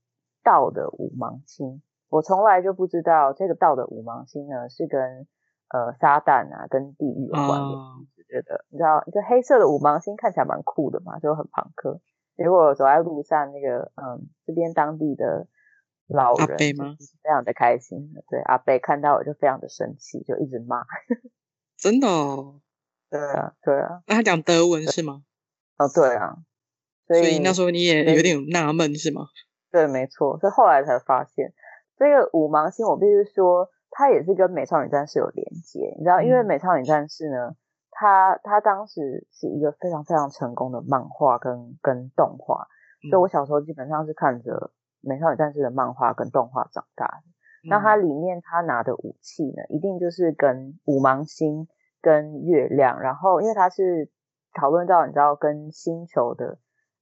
[0.44, 1.84] 道的五芒星。
[2.10, 5.28] 我从来就不知道这个道的五芒星呢，是跟
[5.70, 7.80] 呃撒旦啊，跟地狱有关联。
[8.32, 12.00] 觉得你知道一个黑色的五芒星看起来蛮酷的嘛，就很朋克。
[12.38, 15.48] 结果走在路上，那个嗯，这边当地的
[16.08, 16.74] 老人非
[17.30, 18.13] 常的开心。
[18.30, 20.86] 对阿贝看到我就非常的生气，就一直骂。
[21.78, 22.08] 真的？
[22.08, 22.62] 哦？
[23.12, 24.02] 对啊，对啊。
[24.08, 25.24] 那他讲德文是吗？
[25.78, 26.38] 哦，对啊。
[27.08, 29.28] 所以那时候你也有点纳闷是吗？
[29.70, 30.39] 对，没错。
[30.39, 31.54] 所以后来才发现，
[31.98, 35.94] 这个五芒星，我必须说，它也是跟美少女战士有连接。
[35.98, 37.56] 你知道，因为美少女战士呢。
[37.92, 42.68] 他他当时是一个非常非常成功的漫画跟跟动画，
[43.10, 47.70] 所以我小时候基本上是看着美少女战士的漫画跟动画长大的。
[47.70, 51.68] 那它里面他拿的武器呢，一定就是跟五芒星
[52.02, 54.10] 跟月亮，然后因为它是
[54.54, 56.58] 讨论到你知道跟星球的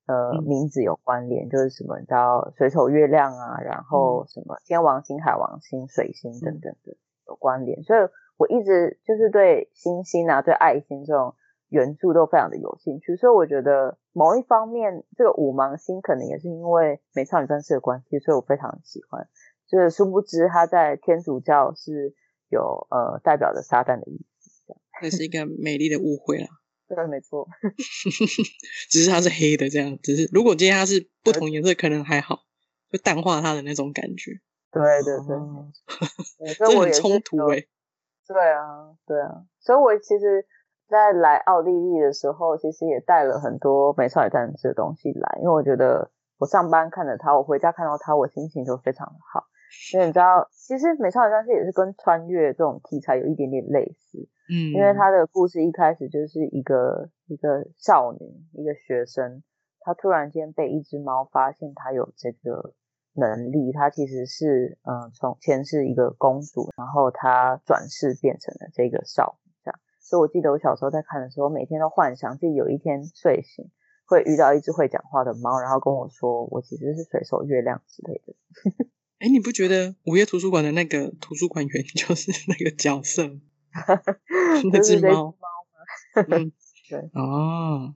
[0.07, 6.97] 呃名字有关联，就是什么你知道水手月亮啊，然后什么天王星、海王星、水星等等的
[7.27, 7.99] 有关联，所以。
[8.39, 11.35] 我一直就是对星星啊，对爱心这种
[11.67, 19.27] 元素都非常的有兴趣，所以我觉得某一方面，这个五芒星可能也是因为美少女战士的关系，所以我非常喜欢。
[19.67, 22.15] 就是殊不知他在天主教是
[22.49, 24.73] 有呃代表着撒旦的意思，
[25.03, 26.47] 这是一个美丽的误会啦。
[26.87, 27.45] 对，没错，
[28.89, 32.45] 只是它是黑的这样，只是如果今天它是不同颜色，可能还好，
[32.89, 34.39] 就淡化它的那种感觉。
[34.71, 37.65] 对对对，这很冲突哎。
[38.29, 40.45] 对啊，对啊，所以我其实，
[40.87, 49.45] 在来奥地利的时候，其实也带了很多美少女战士的东西来，因为我觉得我上班看着它，我回家看到它，我心情就非常好。
[49.93, 58.19] 因为你知道，其实美少女战士也是跟穿越这种题材有一点点类似，嗯，因为他的故事一开始就是一个一个少女，
[58.53, 59.41] 一个学生，
[59.79, 62.73] 她突然间被一只猫发现，她有这个。
[63.13, 69.79] 能力，她其实是嗯，从前是一个公主，然后她转世变成了这个少女，这样。
[69.99, 73.69] 所以我记得我小时候在看的时候，每天都幻想自己有一天睡醒
[74.05, 78.33] 会遇到一只会讲话的猫，然后跟我说我其实是水手月亮之类的。
[79.19, 83.23] 哎，你不觉得午夜图书馆的那个图书馆员 就是那个角色？
[84.71, 86.23] 那只猫吗？
[86.27, 86.51] 嗯，
[86.89, 86.99] 对。
[87.13, 87.95] 哦，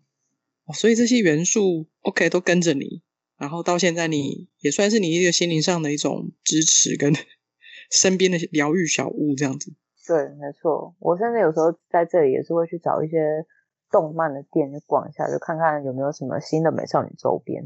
[0.74, 3.02] 所以这些元素 OK 都跟着你。
[3.44, 7.12] 然后到现在，你也算是你一个心灵上的一种支持，跟
[7.92, 9.74] 身边的疗愈小物这样子。
[10.08, 10.96] 对，没错。
[11.00, 13.46] 我甚至有时候在这里也是会去找一些
[13.92, 17.62] 动漫的店去逛一下，就看看有没有什么新的美少女周边。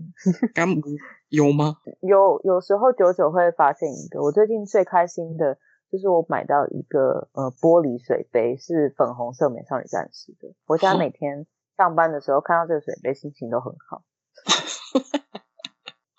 [1.29, 1.77] 有吗？
[2.01, 4.23] 有，有时候久久会发现一个。
[4.23, 5.59] 我最近最开心的
[5.91, 10.55] 就是我买到一个呃玻璃水杯，是粉红色美少女战士的。
[10.65, 11.45] 我家每天
[11.77, 14.01] 上班的时候看到这个水杯，心情都很好。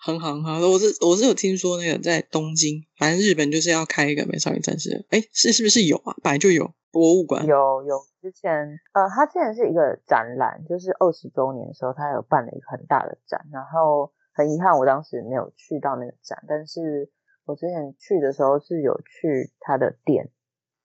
[0.09, 6.15] 很好很好，我是我是有听说那个在东京，反正日本就是要开一个美少女战士，哎，是是不是有啊？
[6.23, 8.51] 本来就有博物馆，有有之前，
[8.93, 17.11] 呃，他之前是一个展览，就是二十周年的时候，他有办了一个很大的展，然后很遗憾我当时没有去到那个展，但是
[17.45, 20.29] 我之前去的时候是有去他的店，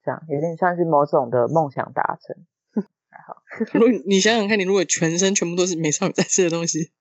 [0.05, 2.37] 这样有点算是某种的梦想达成，
[3.09, 3.43] 还好。
[3.73, 6.93] 如果你想想看，你如果全身全部都是美少女战士的东西。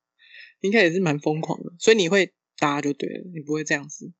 [0.64, 4.14] 应该也是蛮疯狂的，所以你会搭就对了，你不会这样子。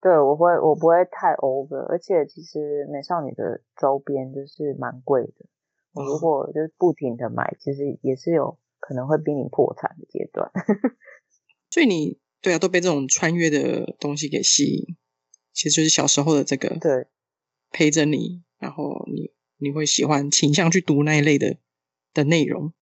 [0.00, 5.46] 对，我会，我不会太 over，而且其实美少女的周边就是蛮贵的，
[5.92, 10.50] 我如果就是不停的买，其实也是有可能会濒临破产的阶段。
[11.70, 14.96] 所以你对啊，都被这种穿越的东西给吸引，
[15.52, 17.08] 其实就是小时候的这个对
[17.72, 21.58] 陪着你，然后你你会喜欢倾向去读那一类的
[22.14, 22.72] 的内容。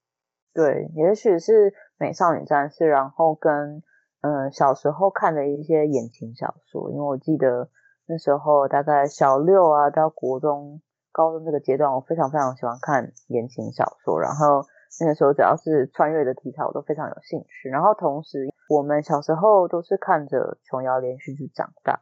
[0.52, 1.72] 对，也许是。
[1.98, 3.82] 美少女战士，然后跟
[4.20, 7.68] 嗯小时候看的一些言情小说，因为我记得
[8.06, 10.80] 那时候大概小六啊到国中、
[11.12, 14.64] 高中这个阶段，我非常非常喜欢看言情小说，然后
[15.00, 17.68] 那个时候只要是穿越的题材，我都非常有兴趣。
[17.68, 22.00] 然后同时，我们小时候都是看着琼瑶连续剧长大，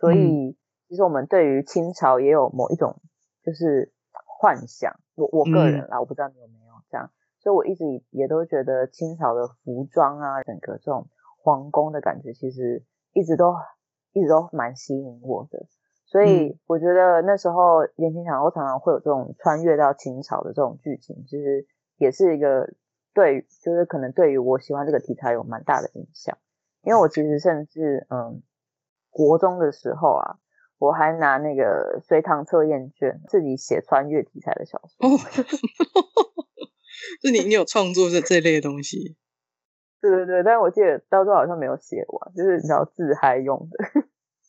[0.00, 0.56] 所以
[0.88, 3.00] 其实我们对于清朝也有某一种
[3.44, 3.92] 就是
[4.38, 4.94] 幻想。
[5.14, 7.10] 我我个人啦，我不知道你有没有这样。
[7.44, 11.08] 所以，我一直也都觉得清朝的服装啊，整个这种
[11.42, 13.54] 皇宫的感觉，其实一直都
[14.14, 15.66] 一直都蛮吸引我的。
[16.06, 21.66] 所以，我觉得那时候言情小说常常会有这种穿越到清朝的这种剧情，其实
[21.98, 22.72] 也是一个
[23.12, 26.38] 对，就是可能对于我喜欢这个题材有蛮大的影响。
[26.82, 28.42] 因为我其实甚至嗯，
[29.10, 30.38] 国中的时候啊，
[30.78, 35.08] 我还拿那个隋唐测验卷自己写穿越题材的小说。
[36.94, 39.16] 哦，就你你有创作这这类的东西？
[40.00, 44.02] 对对对，但是我记得到最后好像没有写完，就是你知道自嗨用的。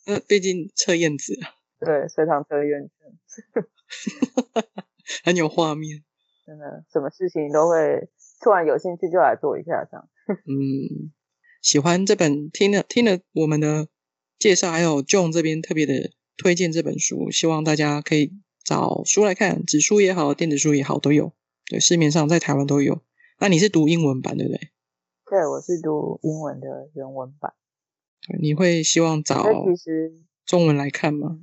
[0.07, 1.55] 嗯，毕竟测验纸啊。
[1.85, 2.89] 对，随堂测验
[3.27, 3.69] 纸，
[5.23, 6.03] 很有画面。
[6.45, 8.09] 真的，什么事情都会
[8.41, 10.09] 突然有兴趣就来做一下这样。
[10.45, 11.11] 嗯。
[11.61, 13.87] 喜欢这本，听了听了我们的
[14.37, 21.33] 介绍，还有 John 这边特别的推荐这本书，希望大家可以找书来看，纸书也好，电子书也好，都有。
[21.69, 23.01] 对，市面上在台湾都有。
[23.39, 24.69] 那你是读英文版对不对？
[25.25, 27.53] 对，我是读英文的原文版。
[28.39, 30.13] 你会希望找其实
[30.45, 31.39] 中文来看吗？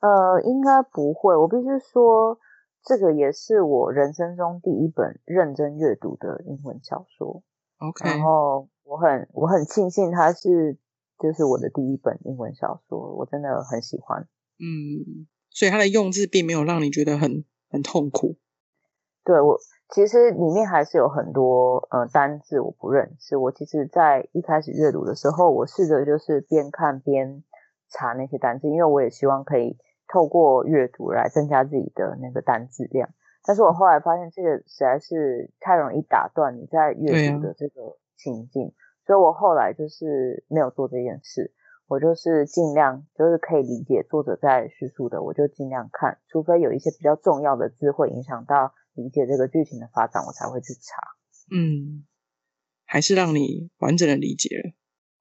[0.00, 1.36] 呃，应该不会。
[1.36, 2.38] 我必须说，
[2.84, 7.42] 这个也是我人生中第一本认真阅读的英文小说。
[7.78, 8.68] OK，然后。
[8.84, 10.76] 我很我很庆幸它是
[11.18, 14.28] 就是我的第一本英文小说，我真的很喜欢。
[14.58, 18.36] 嗯，所以它的用字并没有让你觉得很很痛苦。
[19.24, 19.58] 对我
[19.90, 23.36] 其实里面还是有很多呃单字我不认识。
[23.36, 27.44] 我其实，在一开始阅读的时候，我试着就是边看边
[27.88, 29.76] 查那些单字，因为我也希望可以
[30.08, 33.10] 透过阅读来增加自己的那个单字量。
[33.44, 38.72] 但是我后来发现这个实在是太容易打断你在阅读的这个情境。
[39.04, 41.52] 所以我后来就是没有做这件事，
[41.86, 51.02] 我就是尽量就是可以理解作者在叙述的，我就尽量看，除非有一些比较重要的字会影响到理解这个剧情的发展，我才会去查。
[51.50, 52.06] 嗯，
[52.84, 54.72] 还是让你完整的理解了。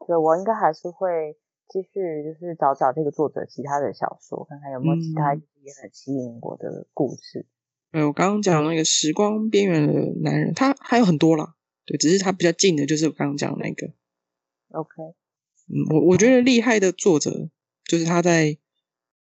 [0.07, 7.45] 对，我应该还是会继续就是找找这个作者其他的小说，看看有没有其他也很吸引我的故事。
[7.91, 11.55] 对，我刚刚讲那个时光边缘的男人，他还有很多啦。
[11.85, 13.87] 对，只是他比较近的，就是我刚刚讲的那个。
[14.69, 15.13] OK，嗯，
[15.91, 17.49] 我我觉得厉害的作者
[17.85, 18.57] 就是他在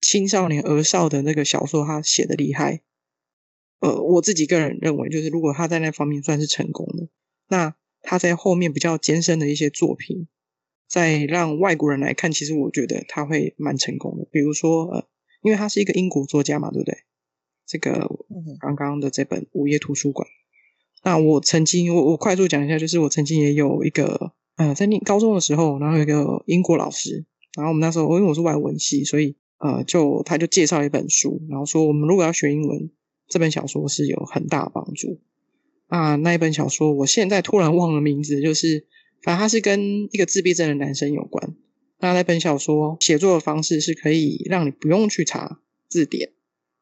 [0.02, 2.82] 青少年儿少的那个小说，他写的厉害。
[3.80, 7.10] 呃，我自己个人认为，就是如果他在那方面算是成功的，
[7.48, 10.28] 那他在后面比较艰深的一些作品，
[10.88, 14.28] 在让外国人来看，其实我觉得他会蛮成功的。
[14.32, 15.08] 比如说，呃，
[15.42, 16.98] 因为他是一个英国作家嘛，对不对？
[17.68, 18.10] 这个
[18.60, 20.28] 刚刚的这本《午夜图书馆》。
[21.04, 32.90] 那我曾经，我我快速讲一下，就是我曾经也有一个，呃，在念高中的时候，然后有一个英国老师，然后我们那时候，因为我是外文系，所以呃，就他就介绍一本书，然后说我们如果要学英文，
[33.28, 35.20] 这本小说是有很大帮助。
[35.88, 38.86] 啊，那一本小说，我现在突然忘了名字，就是
[39.22, 41.56] 反正它是跟一个自闭症的男生有关。
[42.00, 46.32] 那那本小说写作的方式是可以让你不用去查字典，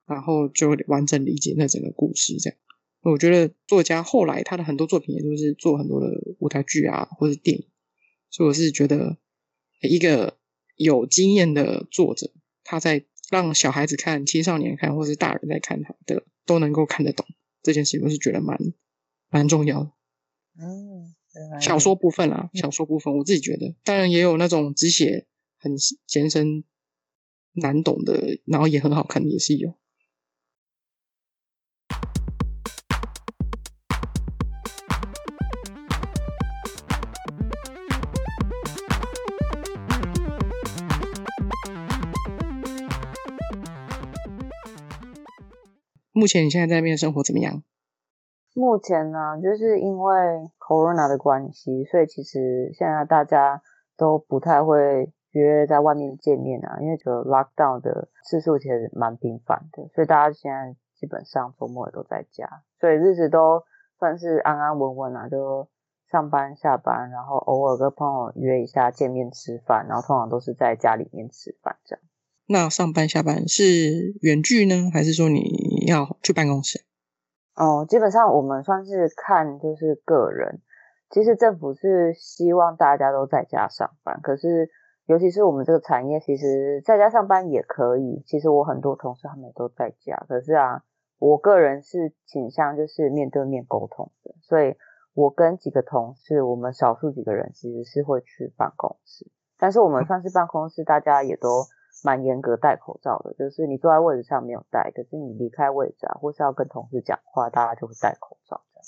[0.08, 2.58] 然后就完整理解那整个故事这样。
[3.12, 6.08] 我觉得作家后来他的很多作品，也都是做很多的
[6.40, 7.68] 舞台剧啊，或者电影，
[8.32, 9.18] 所以我是觉得
[9.82, 10.38] 一个
[10.76, 12.32] 有经验的作者，
[12.64, 17.26] 他在让小孩子看、青少年看，或是大人在看他的，都能够看得懂
[17.62, 18.58] 这件事情，我是觉得蛮
[19.30, 19.92] 蛮重要的。
[20.58, 21.14] 嗯，
[21.62, 25.28] 小说部分啊，小说部分，我自己觉得，当然也有那种只写
[25.60, 25.76] 很
[26.08, 26.64] 艰深
[27.54, 29.76] 难懂的，然后也很好看的，也是有。
[46.16, 47.62] 目前你现在在那边生活怎么样？
[48.54, 50.16] 目前呢，就是因为
[50.58, 53.62] corona 的关系，所以其实现在大家
[53.98, 63.64] 都不太会约在外面见面啊，因为这个 lockdown 的次数其实蛮频繁的，所以大家现在基本上周末都在家，所以日子都
[64.00, 65.68] 算是安安稳稳啊，就
[66.10, 72.06] 上班下班，然后偶尔跟朋友约一下见面吃饭，然后通常都是在家里面吃饭这样。
[72.48, 76.86] 那上班下班是远距呢，还是说你要去办公室？
[77.56, 80.62] 哦，基本上我们算是看就是个人。
[81.10, 84.70] 其实政府是希望大家都在家上班，可是
[85.08, 88.22] 尤其是我们这个产业，其实在家上班也可以。
[88.28, 90.84] 其实我很多同事他们都在家，可是啊，
[91.18, 94.76] 我个人是倾向就是面对面沟通的，所以
[95.14, 101.66] 我跟几个同事，我们少数几个人其实是会去办公室，但是我们算是办公室，大家也都。
[102.06, 108.86] 蛮严格戴口罩的，就是你坐在位置上没有戴，可是你离开位置啊，或是要跟同事讲话，大家就会戴口罩这样。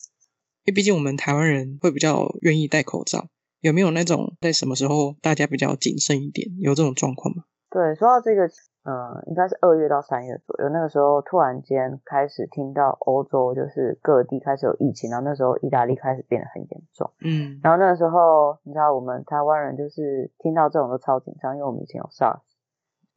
[0.65, 3.25] 因为毕竟我们台湾人会比较愿意戴口罩，
[3.61, 6.47] 有没有那种在什么时候大家比较谨慎一点？
[6.59, 7.43] 有这种状况吗？
[7.69, 8.47] 对，说到这个，
[8.83, 22.39] 嗯，应该是二月到三月左右，那个时候突然间开始听到欧洲就是各地开始有疫情，然后那时候意大利开始变得很严重，嗯，然后那个时候你知道我们台湾人就是听到这种都超紧张，因为我们以前有 SARS，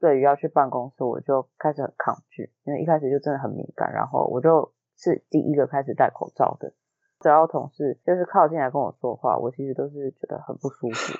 [0.00, 6.72] 对于要去办公室我就开始很抗拒，因为一开始就真的很敏感，然后我就是第一个开始戴口罩的，
[7.20, 11.12] 只要同事就是靠近来跟我说话，我其实都是觉得很不舒服，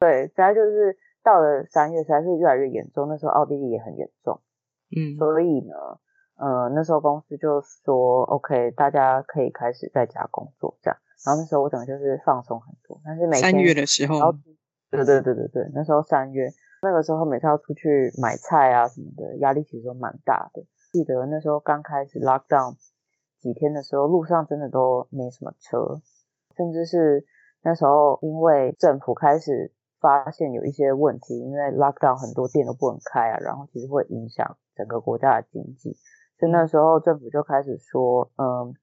[0.00, 0.98] 对，实在就是。
[1.24, 3.06] 到了三月，实在是越来越严重。
[3.06, 4.40] 那时候奥地利也很严重，
[4.90, 5.74] 嗯，所以呢，
[6.34, 10.98] 呃，那时候公司就说，OK，大家可以开始在家工作这样。
[11.24, 14.32] 然后那时候我整个就是放松很多，但是每三月的时候，
[14.90, 16.50] 对对对对对，那时候三月
[16.82, 20.62] 那个时候每次要出去买菜啊什么的，压力其实都蛮大的。
[20.92, 22.76] 记得那时候刚开始 lock down
[23.40, 26.02] 几天的时候，路上真的都没什么车，
[26.56, 27.24] 甚至是
[27.62, 29.72] 那时候因为政府开始。
[30.02, 35.96] 发现有一些问题，因为 lockdown 很多店都不能开啊，然后其实会影响整个国家的经济，
[36.40, 38.74] 所以那时候政府就开始说，嗯，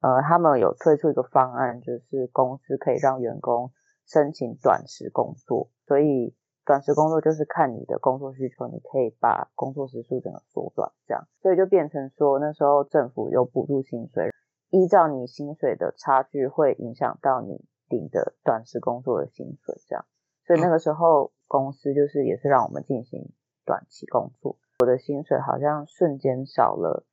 [0.00, 3.70] 呃，他们有推出一个方案，就是公司可以让员工
[4.08, 6.34] 申请短时工作，所以
[6.66, 14.30] 短时工作就是看你的工作需求，你可以把工作时数整个缩短，这样，所以就变成说那时候政府有补助薪水，
[14.70, 20.04] 依照你薪水的差距会影响到你领的短时工作的薪水，这样。
[20.44, 23.32] 所以那个时候，公司就是也是让我们进行
[23.64, 27.06] 短期工作，我的薪水好像瞬间少了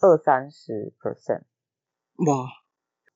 [0.00, 1.42] 二三十 percent。
[2.26, 2.48] 哇，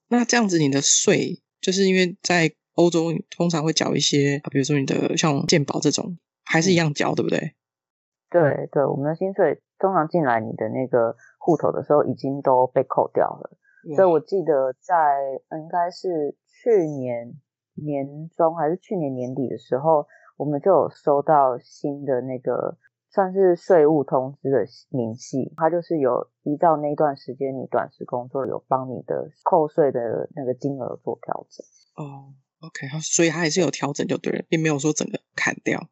[0.08, 7.54] 那这样子你的税，就是因为在欧洲通常会缴一些，比如说你的像健保这种，还是一样缴，对不对？
[8.30, 13.58] 对对，我们的薪水通常进来你的那个户头的时候，已经都被扣掉了。
[13.96, 14.94] 所以我记得在
[15.56, 17.34] 应该是去年。
[17.74, 20.06] 年中还是去年年底的时候，
[20.36, 22.76] 我们就有收到新的那个
[23.08, 24.58] 算是税务通知的
[24.90, 31.64] 明细，它就是有依照那段时间你短时工作有帮你的扣税的那个金额做调整。
[31.96, 35.88] 哦，OK，所以他还是有调整就对了，并没有说整个砍掉。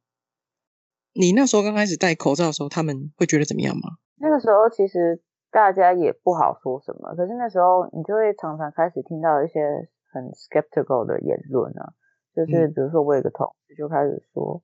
[1.13, 3.99] 你那时候刚开始戴口罩的时候，他们会觉得怎么样吗？
[4.17, 9.89] 那个时候其实大家也不好说什么，可是那时候你就会常常开始听到一些。
[10.13, 11.95] 很 skeptical 的言论啊，
[12.35, 14.61] 就是比如说我有个同事就开始说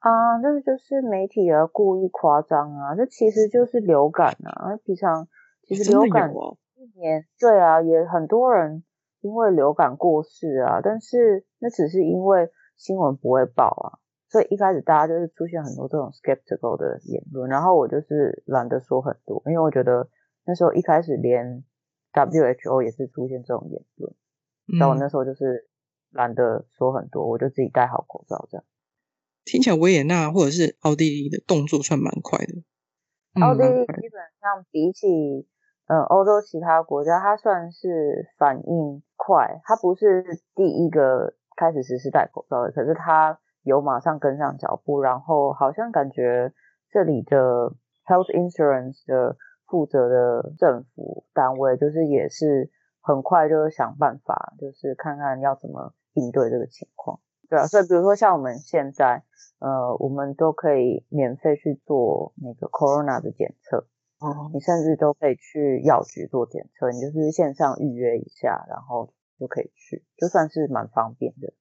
[0.00, 5.28] 啊，这就是媒体啊故意夸张啊，这其实就是流感啊，平常
[5.62, 6.32] 其实流感
[6.74, 8.82] 一年对啊，也很多人
[9.20, 13.98] 因为流感过世啊，但是那只是因为新闻不会报啊，
[14.28, 20.08] 所以一开始大家就是出现很多这种 skeptical 的言论，然后我就是懒得说很多，因为我觉得
[20.44, 21.64] 那时候一开始连
[22.12, 24.14] WHO 也是出现这种言论。
[24.78, 25.66] 但我那时候就是
[26.10, 28.64] 懒得说很多，我就自己戴好口罩这样。
[29.44, 32.62] 听起来维也纳或者是奥地利的动作算蛮快的。
[33.40, 35.48] 奥地利基本上比起
[35.88, 40.24] 嗯欧洲其他国家，它算是反应快，它不是
[40.54, 46.52] 第一个开始实施戴口罩的，可是它有马上跟上脚步，然后好像感觉
[46.90, 47.72] 这里的
[48.06, 49.36] health insurance 的
[49.66, 52.70] 负责的政府单位就是也是。
[53.00, 59.22] 很快就是想办法，就是看看要怎么应对这个情况，对啊，所以比如说像我们现在，
[59.60, 63.86] 呃，我们都可以免费去做那个 corona 的检测，
[64.18, 71.52] 哦，你甚至都可以去药局做检测，你就是线上预约一下，然后就可以去，就算是蛮方便的。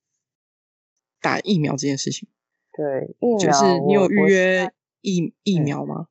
[1.22, 2.30] 打疫苗这件事情，
[2.74, 6.08] 对，疫苗，就是你有预约疫疫苗吗？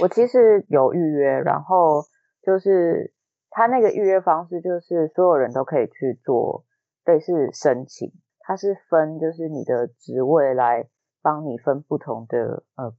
[0.00, 2.04] 我其实有预约，然后
[2.42, 3.12] 就是。
[3.56, 6.64] 他那个预约方式就是所有人都可以去做
[7.04, 10.88] 类似申请，它是分就是你的职位来
[11.22, 12.90] 帮你分不同的呃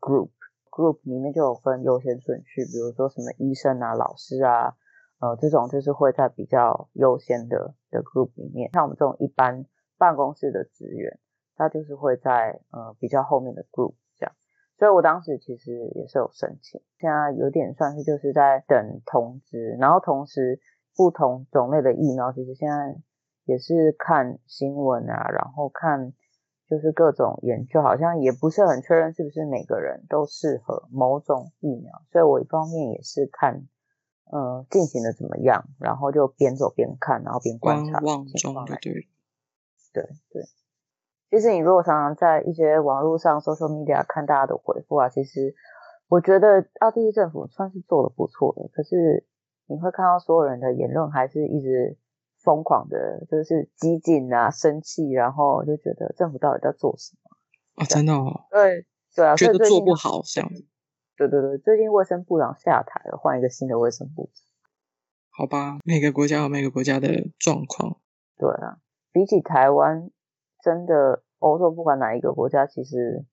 [0.76, 4.76] group 里面就有分优先顺序，比如说什么医生啊、老师啊，
[5.22, 9.66] 呃这种就是会在比较优先的的 group 里面，像我们这种一般
[9.98, 11.18] 办公室的职员，
[11.56, 14.36] 他就是会在呃比较后面的 group 这样。
[14.78, 20.60] 所以我当时其实也是有申请，现在有点算是就是在等通知，然后同时
[20.94, 22.98] 不同种类的疫苗，其实现在
[23.46, 26.12] 也是看新闻啊，然后看
[26.68, 33.68] 就是各种研究，好像也不是很确认是不是每个人都适合某种疫苗，所以我一方面也是看，
[34.32, 38.66] 呃，进行的怎么样，然后就边走边看，然后边观察情况，
[39.94, 40.44] 对对对。
[41.32, 45.54] 其实你如果常常在一些网络上、social media 看大家的回复啊，其实
[46.08, 48.70] 我觉得奥地利政府算是做的不错的。
[48.72, 49.26] 可是
[49.68, 51.98] 你会看到所有人的言论还是一直
[52.46, 57.86] 疯狂的，就是激进啊、生气，然后就觉得政府到底在做什么啊？
[57.86, 58.14] 真的？
[58.14, 58.46] 哦？
[58.52, 58.86] 对
[59.16, 60.66] 对啊，觉得做不好这样子。
[61.18, 64.46] 对对对，最近卫生部长下台了，换一个新的卫生部长。
[65.32, 68.00] 好吧，每个国家有每个国家的状况。
[68.38, 68.78] 对啊，
[69.12, 70.12] 比起台湾，
[70.62, 73.26] 真的欧洲不管哪一个国家，其实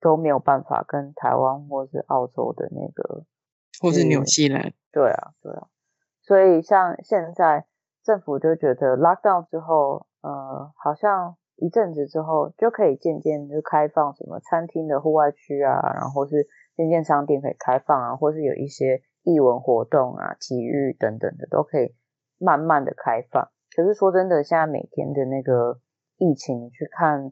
[0.00, 3.24] 都没有办法跟台湾或是澳洲的那个，
[3.80, 4.72] 或是纽西兰。
[4.92, 5.68] 对啊，对啊。
[6.20, 7.66] 所以像现在
[8.08, 21.94] 政府就觉得 lockdown 之后，呃，好像一阵子之后就可以渐渐就开放什么餐厅的户外区啊，然后是渐渐商店可以开放啊，或是有一些艺文活动啊、体育等等的都可以
[22.38, 23.50] 慢慢的开放。
[23.76, 25.78] 可是说真的，现在每天的那个
[26.16, 27.30] 疫情，你去看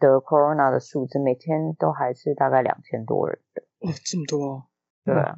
[0.00, 3.62] 得 corona 的数字，每天都还是大概两千多人的。
[3.78, 4.64] 哦，这么多？
[5.04, 5.36] 对啊。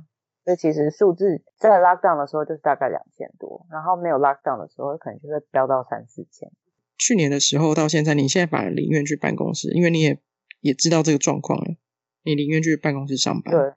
[0.49, 6.51] 所以其实数字在 lockdown 的时候就是大概两千多，然后没有 lockdown 的时候可能就会飙到三四千。
[6.96, 10.18] 去年的时候到现在，你现在反而宁愿去办公室，因为你也
[10.62, 11.76] 也知道这个状况了，
[12.22, 13.55] 你宁愿去办公室上班。
[13.55, 13.74] 对，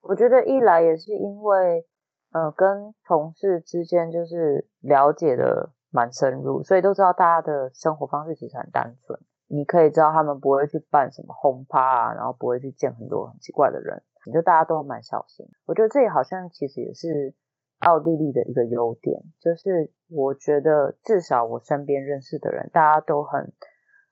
[0.00, 1.84] 我觉得一来也是因为，
[2.32, 9.20] 呃，跟同事之间就是了解的蛮深入，所以都知道大家的生活方式其实很单纯。
[9.48, 14.02] 你可以知道他们不会去办什么轰趴啊，然后不会去见很多很奇怪的人。
[14.32, 17.34] 就大家都蛮小心，我觉得这也好像其实也是
[17.78, 23.52] 奥地利的一个优点，就是我觉得至少我身边认识的人，大家都很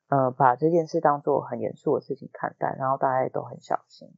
[0.09, 4.09] 呃把这件事当做很严肃的事情看待，然后大家也都很小心。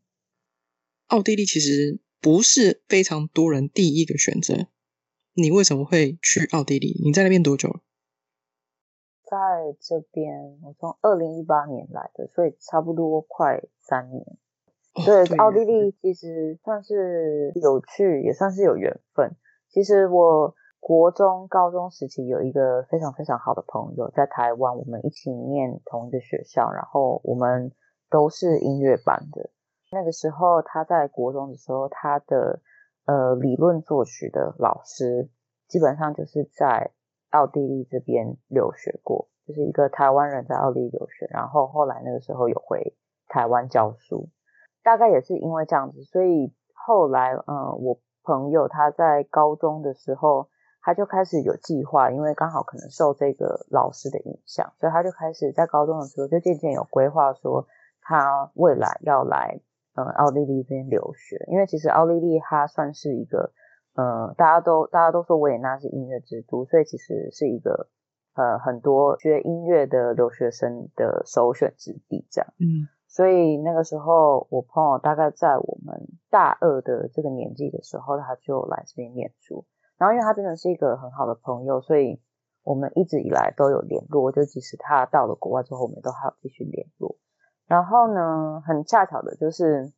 [1.06, 4.68] 奥地利其实不是非常多人第一个选择，
[5.34, 7.00] 你为什么会去奥地利？
[7.04, 7.80] 你在那边多久了？
[9.22, 14.38] 在这边，我从二零一八年来的，所以差不多快三年。
[15.04, 19.36] 对，奥地利其实算是有趣，也算是有缘分。
[19.68, 27.72] 其实我国中、高中时期有一个非常非常好的朋友，在台湾，我们一起念同一个学校，然后我们
[28.08, 29.50] 都是音乐班的。
[29.92, 32.60] 那个时候他在国中的时候，他的
[33.04, 35.28] 呃理论作曲的老师
[35.68, 36.92] 基本上就是在
[37.30, 42.96] 奥地利这边留学过，就是一个台湾人在奥地利留学，然后后来那个时候有回
[43.28, 44.30] 台湾教书。
[44.86, 50.48] 大概也是因为这样子，所以后来，嗯，我朋友他在高中的时候，
[50.80, 57.66] 他就开始有计划，因为刚好可能受这个老师的影响，所以他就开始在高中的时候就渐渐有规划，说
[58.00, 59.60] 他未来要来，
[59.96, 61.44] 嗯，奥地利这边留学。
[61.48, 63.50] 因为其实奥地利它算是一个，
[63.96, 67.88] 嗯，大家都大家都说维也纳是音乐之都，所以其实是一个，
[68.36, 72.86] 呃，很多学音乐的留学生的首选之地，这样，嗯。
[73.16, 79.64] 所以那个时候，我朋友大概在我们大二的这个年纪的时候，他就来这边念书。
[79.96, 82.20] 然后，因为他真的是一个很好的朋友，所以
[82.62, 84.30] 我们一直以来都有联络。
[84.32, 87.16] 就即使他到了国外之后，我们都还有继续联络。
[87.66, 89.94] 然后呢，很恰巧的就是，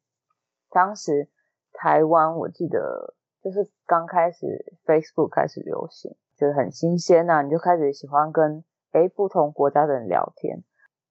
[0.70, 1.28] 当时
[1.72, 8.62] 台湾我记得就是刚开始 Facebook 开始流行，就是很新鲜呐，你就开始喜欢跟
[8.92, 10.62] 诶不同国家的人聊天。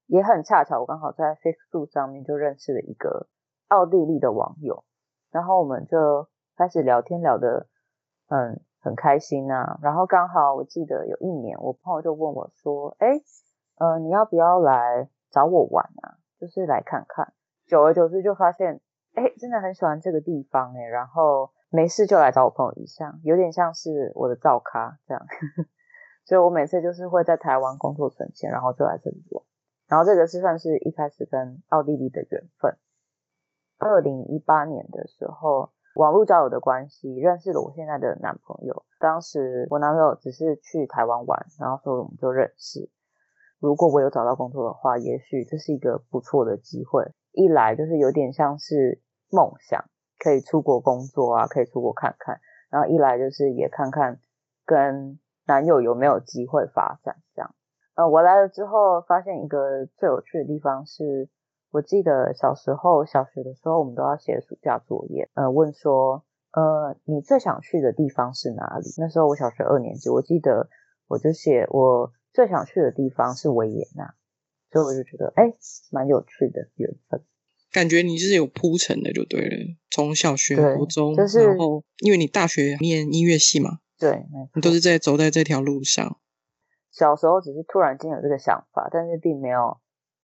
[0.08, 3.28] 也很恰巧，我刚好在 Facebook 上面就认识了一个
[3.68, 4.84] 奥地利的网友，
[5.32, 7.68] 然后我们就开始聊天，聊得
[8.28, 9.78] 很很开心啊。
[9.82, 13.20] 然后刚好我记得有一年，我朋友就问我说：“哎，
[13.78, 16.18] 呃，你要不要来找我玩啊？
[16.40, 17.34] 就是来看看。”
[17.68, 18.80] 久而久之就发现，
[19.14, 20.84] 哎，真的很喜欢这个地方哎。
[20.84, 25.26] 然后没事就来找我朋友一下，有点像是我的照咖这样。
[26.24, 29.44] 所以我每次就是会在台湾工作存钱，然后就来这里玩。
[29.88, 32.78] 然后这个是算是一开始跟奥地利的缘分。
[33.78, 38.86] 二零一八年的时候，网络交友的关系认识了我现在的男朋友。
[39.00, 42.90] 当时我男朋友只是去台湾玩，然后所以我们就认识。
[43.60, 47.14] 如果我有找到工作的话，也许这是一个不错的机会。
[47.32, 49.86] 一来就是有点像是梦想，
[50.20, 52.40] 可以出国工作啊，可以出国看看。
[52.70, 54.20] 然后一来就是也看看
[54.66, 57.56] 跟男友有没有机会发展这样。
[57.98, 61.28] 呃，我来了之后，发现一个最有趣的地方是，
[61.72, 68.86] 我记得小时候小学的时候，我们都要写暑假作业，呃，问说，呃，你最想去的地方是哪里？
[69.00, 70.70] 那时候我小学二年级，我记得
[71.08, 74.14] 我就写我最想去的地方是维也纳，
[74.72, 75.52] 所以我就觉得，哎，
[75.92, 77.24] 蛮有趣的缘分。
[77.72, 79.56] 感觉你是有铺陈的，就对了。
[79.90, 84.24] 从小学、初中，就是然后因为你大学念音乐系嘛，对，
[84.54, 86.20] 你都是在走在这条路上。
[86.98, 89.78] 小时候只是突然间有这个想法，但是并没有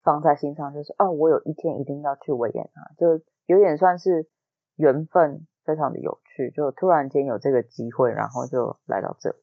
[0.02, 4.28] 放在心上，就是哦，我有一天一定要去维也纳，就有点算是
[4.76, 9.36] 缘分，非常的有趣，就突然间有这个机会，然后就来到这里。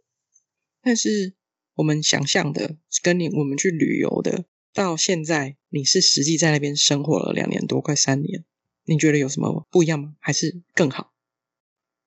[0.83, 1.33] 但是
[1.75, 8.45] 我们想象的跟你我们去旅游的，到现在你是实际在那边生活了两年多，快三年，
[8.85, 10.15] 你觉得有什么不一样吗？
[10.19, 11.11] 还是更好？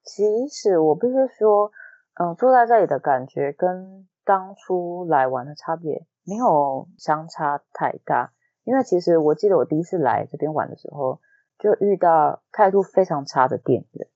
[0.05, 1.71] 其实我必须说，
[2.15, 8.35] 嗯，坐在这里的感觉跟当初来玩的差别没有相差太大。
[8.65, 11.21] 因为其实我记得我第一次来这边玩的时候，
[11.59, 14.07] 就遇到态度非常差的店员。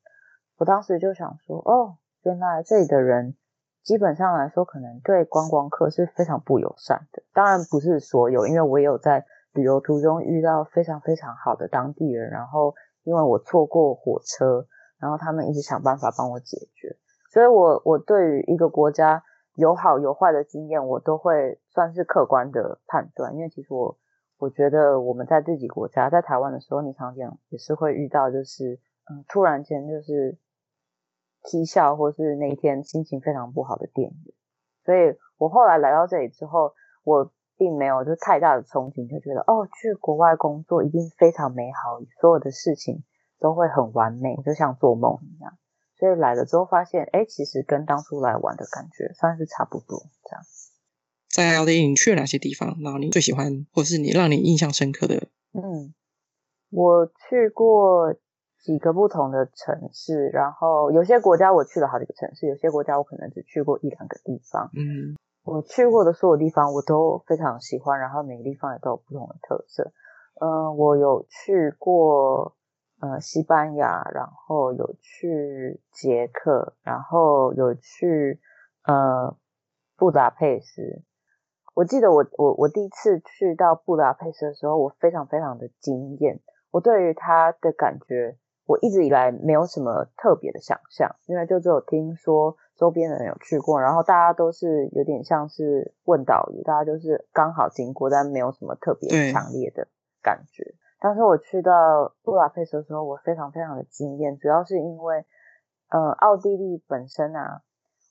[0.59, 3.35] 我当时就想说，哦，原来这里的人
[3.83, 7.23] 基本上来说，可能对观光客是非常不友善的。
[7.33, 14.67] 当然不是所有，因为我也有在旅游途中遇到非常非常好的当地人，然后因为我错过火车。
[15.03, 16.97] 然后他们一直想办法帮我解决，
[17.33, 23.35] 所以我我对于一个国家有好有坏的经验，我都会算是客观的判断。
[23.35, 23.99] 因为其实我
[24.39, 28.81] 我觉得我们在自己国家，在台湾的时候，你常常也是会遇到，就是
[29.11, 30.39] 嗯，突然间就是
[31.43, 34.35] 踢笑，或是那一天心情非常不好的店员。
[34.85, 36.73] 所以我后来来到这里之后，
[37.05, 43.05] 我并没有就太大的憧憬，就觉得哦，去国外工作一定非常美好，所有的事情。
[43.43, 45.59] 都会很完美，就像做梦一样。
[46.03, 50.03] 所以来了之后发现，哎，其实跟当初来玩的感觉算是差不多。
[50.25, 50.43] 这样，
[51.31, 52.77] 在奥地利你去了哪些地方？
[52.83, 55.29] 然后你最喜欢，或是你让你印象深刻的？
[55.53, 55.95] 嗯，
[56.71, 58.13] 我去过
[58.65, 64.73] 几个不同的城市，然后有些国家我去了好几个城市，有些国家我可能只去过一两个地方。
[64.75, 69.93] 嗯，我去过的所有地方我都非常喜欢，然后每个地方也都有不同的特色。
[70.41, 72.57] 嗯，我有去过。
[73.03, 78.41] 呃，西班牙，然后有去捷克，然后有去
[78.85, 79.37] 呃
[79.97, 81.03] 布达佩斯。
[81.75, 86.39] 我记得我我我第一次去到布达佩斯的时候，我非常非常的惊艳。
[86.71, 99.89] 我对于它的感觉，我一直以来没有什么特别的想象，因为就只有听说周边的人有去过，然后大家都是有点像是问导游，大家就是刚好经过，但没有什么特别强烈的
[100.23, 100.77] 感觉。
[101.03, 105.27] 当时我去到布达佩斯的时候，我非常非常的惊艳，主要是因为，
[105.91, 107.63] 呃，奥地利本身啊，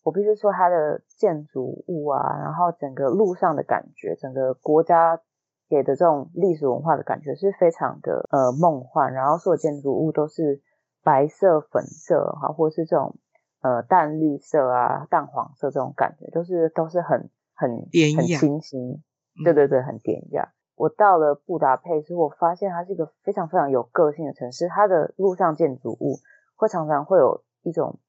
[0.03, 5.21] 我必须说它的建筑物啊，然后整个路上的感觉，整个国家
[5.69, 10.61] 给的这种历史文化的感觉是非常的呃梦幻，然后所有建筑物都是
[11.01, 13.15] 白色、粉色哈，或是这种
[13.61, 17.87] 呃淡绿色啊、淡黄色这种感觉，就是都是很很
[18.17, 19.01] 很清新，
[19.45, 20.51] 对对对，很典雅。
[20.81, 24.67] 我到了布达佩斯，我发现它是一个非常非常有个性的城市。
[24.67, 26.17] 它的路上建筑物
[26.55, 27.99] 会常常会有一种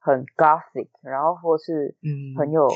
[0.00, 2.68] 很 gothic，然后或是嗯很有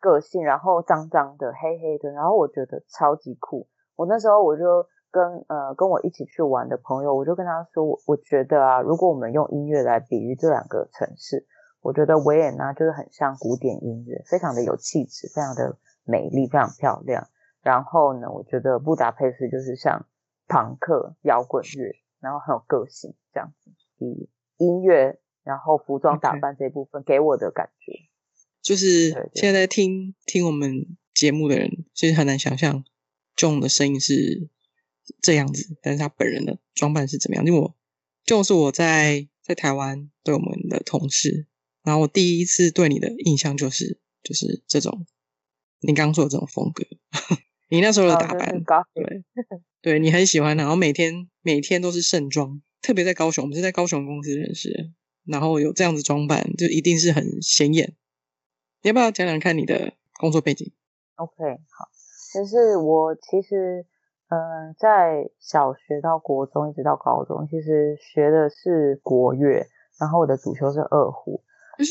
[0.00, 3.68] 个性，然后脏脏的、黑黑的，然后我觉得超级酷。
[3.94, 11.46] 我那时候我就跟呃跟我一起去玩的朋友，我就跟他说，我我觉得啊，如果我们用音乐来比喻这两个城市，
[11.80, 17.28] 我觉得维也纳就是很像古典音乐，非常的有气质，非常的美丽，非常漂亮。
[17.66, 20.06] 然后呢，我觉得布达佩斯就是像
[20.46, 23.72] 朋克摇滚乐，然后很有个性这样子。
[23.98, 27.92] 以音乐，然后服装打扮这部分给我的感觉，
[28.62, 32.84] 就是现在听听我们节目的人，其实很难想象
[33.36, 34.48] John 的声音是
[35.20, 37.44] 这样子，但是他本人的装扮是怎么样？
[37.44, 37.74] 因为我
[38.24, 41.48] John 是我在在台湾对我们的同事，
[41.82, 45.04] 然后我第一次对你的印象就是就是这种
[45.80, 46.84] 你刚刚说的这种风格。
[47.68, 48.62] 你那时候的打扮，
[48.94, 49.24] 对
[49.82, 54.90] 对，你很喜欢，然后每天每天都是盛装，特别在高雄，我们是在高雄公司认识，
[55.24, 57.94] 然后有这样子装扮，就一定是很显眼。
[58.82, 60.72] 你要不要讲讲看你的工作背景
[61.16, 61.34] ？OK，
[61.70, 61.88] 好，
[62.32, 63.84] 就是我其实，
[64.28, 69.66] 嗯，在小学到国中一直到高中，其实学的是国乐，
[69.98, 71.42] 然后我的主修是二胡，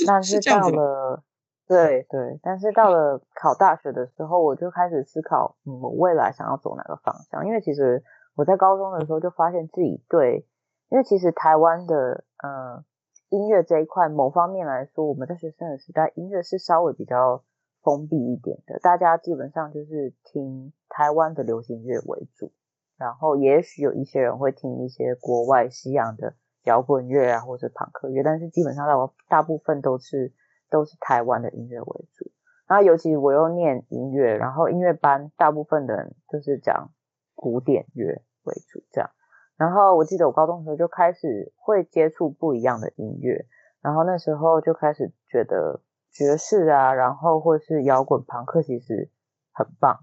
[0.08, 1.24] 但是到了。
[1.68, 7.44] 对对，但是到了考大学的时候，我就开始思考，嗯，我未来想要走哪个方向。
[7.48, 8.04] 因为其实
[8.36, 10.46] 我在高中的时候就发现自己对，
[10.90, 12.86] 因为其实台湾的呃
[13.30, 17.44] 音乐这一块，某方面来说，我们在学生的时代，音乐是稍微比较
[17.82, 22.52] 封闭一点的，大家基本上就是听台湾的流行乐为主，
[22.96, 26.36] 然后也许有一些人会听一些国外西洋的
[26.66, 30.32] 摇滚乐啊，或者朋克乐，但是基本上大大部分都是。
[30.70, 32.32] 都是台湾的音乐为主，
[32.68, 36.92] 然后尤其我又念音乐，然后音乐班大部分的人就是讲
[37.36, 39.10] 古典乐为主这样。
[39.58, 43.46] 然后我记得我高中的时候就开始会接触不一样的音乐，
[43.82, 49.10] 然后那时候就开始觉得爵士啊，然后或是摇滚、朋克其实
[49.54, 50.00] 很棒。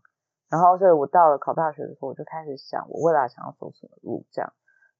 [0.48, 4.52] 然后所以我到了考大学的时候，我就开始想我未来想要走什么路这样。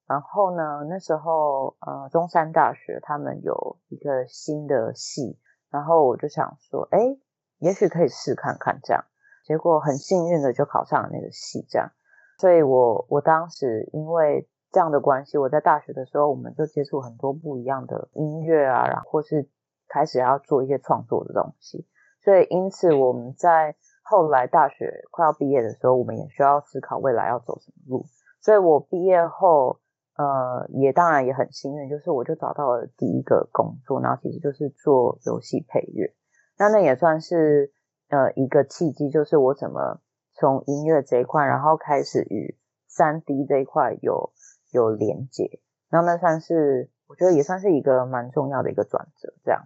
[0.07, 5.39] 然后呢，那时候呃中山大学他们有一个新的系。
[5.73, 7.17] 然后我就想说，哎，
[7.59, 9.05] 也许可以试看看这样。
[9.45, 11.91] 结果很幸运的就考上了那个系，这样。
[12.39, 19.49] 所以我我当时因为这样的关系，我在大学的时候，我们就接触很多不一样的音乐啊，然后或是
[19.89, 21.87] 开始要做一些创作的东西。
[22.21, 28.07] 所以因此我们在后来大学快要毕业的时候，我们也需要思考未来要走什么路。
[28.41, 29.81] 所以我毕业后，
[30.17, 36.15] 呃，也当然也很幸运，就是我就找到了第一个工作，然后其实就是做游戏配乐。
[36.59, 37.73] 那那也算是
[38.09, 40.01] 呃一个契机，就是我怎么
[40.33, 42.57] 从音乐这一块，然后开始与
[42.87, 44.33] 三 D 这一块有
[44.71, 45.61] 有连接。
[45.91, 49.33] 那那算是我觉得也算是一个蛮重要的一个转折。
[49.45, 49.65] 这样，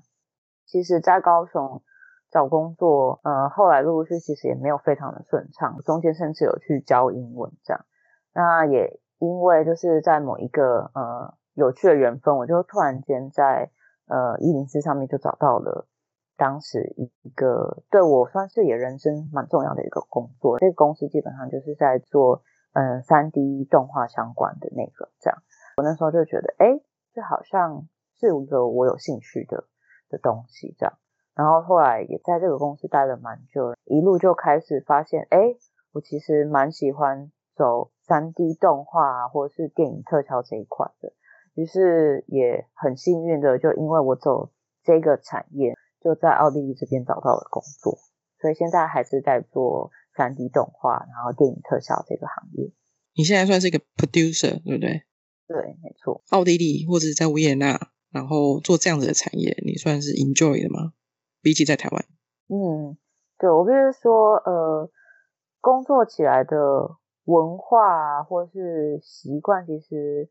[0.66, 1.82] 其实，在高雄。
[2.28, 7.86] 找工作，呃，后来陆陆续其实也没有非常的顺畅，中间甚至有去教英文这样。
[8.34, 13.70] 那也因为就是在某一个呃有趣的缘分，我就突然间在
[14.06, 15.86] 呃一零四上面就找到了
[16.36, 20.58] 当时一个对我算是也人生蛮重要的一个工作。
[20.58, 22.42] 这个公司基本上就是在做
[22.74, 25.42] 嗯三 D 动画相关的那个这样。
[25.78, 26.78] 我那时候就觉得，哎，
[27.14, 27.88] 这好像
[28.18, 29.64] 是一个我有兴趣的
[30.10, 30.94] 的东西这样。
[31.34, 35.54] 然后后来也在这个公司待了蛮久，一路就开始发现，哎，
[35.92, 41.12] 我其实蛮喜欢走三 D 动画或者是电影特效这一块的。
[41.54, 44.52] 于是也很幸运的，就因为我走
[44.84, 47.98] 这个产业，就在奥地利这边找到了工作，
[48.40, 52.70] 所以现在还是在做三 D 动画，然后电影特效这个行业。
[53.14, 55.02] 你现在算是一个 producer，对不对？
[55.48, 56.22] 对，没错。
[56.28, 57.80] 奥地利或者在维也纳，
[58.12, 60.92] 然后做这样子的产业，你算是 enjoy 的吗？
[61.40, 62.04] 比起在台湾，
[62.48, 62.98] 嗯，
[63.38, 64.90] 对我就是说，呃，
[65.60, 66.58] 工作起来的
[67.26, 70.30] 文化啊，或是习惯，其实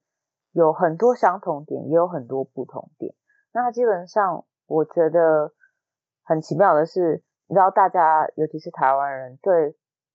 [0.51, 3.13] 有很多相同点，也有很多不同点。
[3.53, 5.51] 那基本上，我觉得
[6.23, 9.71] 很奇妙的是，你知道，大家尤其是台湾人对，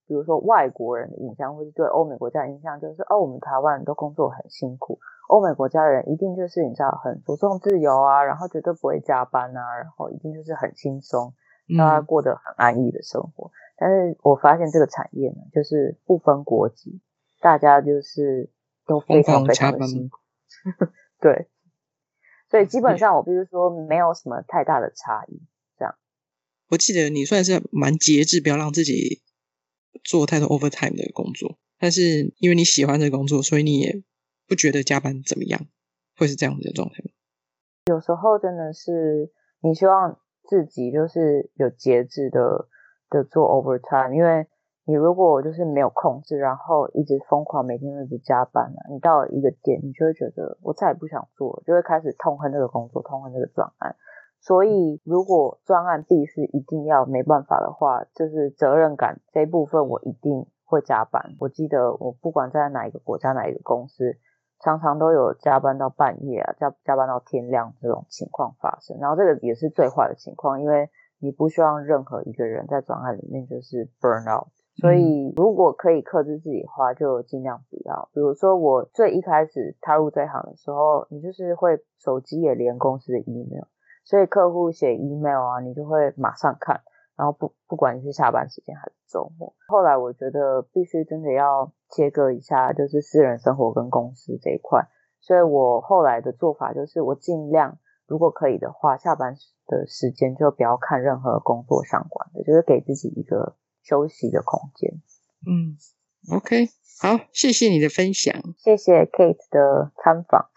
[0.06, 4.98] 比如说外国人的印象，或是对欧美国家的印象，就是哦，我们台湾人都工作很辛苦。
[5.28, 11.34] 欧美国家的人一定就是你知道很注重自由啊，然后绝对不会加班啊，然后一定就是很轻松，
[11.78, 13.50] 大家过得很安逸的生活。
[13.80, 17.00] 但是我发现这个产业呢，就是不分国籍，
[17.40, 18.50] 大家就是
[18.86, 20.18] 都非常非常的辛苦。
[21.18, 21.48] 对，
[22.50, 25.40] 所以基本上我必须说没有什么太大的差异。
[25.78, 25.94] 这样，
[26.68, 29.22] 我记得你算是蛮节制，不要让自己
[30.04, 31.58] 做太多 overtime 的工作。
[31.78, 34.04] 但是因为你喜欢这个工作，所以你也。
[34.48, 35.64] 不觉得加班怎么样？
[36.16, 37.12] 会是这样子的状态吗？
[37.86, 39.30] 有时候真的是
[39.62, 42.66] 你希望自己就是有节制的
[43.10, 44.46] 的做 overtime，因为
[44.86, 53.96] 你如果就是没有控制，然后一直疯狂每天都一直加班啊，你到一个点，你就会觉得我再也不想做，就会开始痛恨这个工作，痛恨这个专案。
[54.40, 61.34] 所以如果专案必须一定要没办法的话，就是责任感这一部分我一定会加班。
[61.40, 64.16] 我记得我不管在哪一个国家，哪一个公司。
[64.62, 70.90] 常常都有加班到半夜啊，加加班到天亮这种情况发生，然后这个也是最坏的情况，因为
[71.20, 78.08] 你不需要任何一个人在专案里面就是 burn out，所以如果可以克制自己的话，就尽量不要。
[78.12, 83.64] 比如说我最一开始踏入这行的时候，你就是会手机也连公司的 email，
[84.04, 86.80] 所以客户写 email 啊，你就会马上看。
[87.16, 94.88] 然后不不管你是下班时间还是周末，后来我觉得必须真的要切割一下，就是私人生活跟公司这一块。
[95.20, 97.76] 所以我后来的做法就是，我尽量
[98.10, 99.36] 如果可以的话，下班
[99.66, 105.00] 的时间就不要看任何工作相关的，就是给自己一个休息的空间。
[105.46, 105.78] 嗯
[106.36, 106.68] ，OK，
[107.00, 110.50] 好，谢谢你的分享，谢谢 Kate 的参访。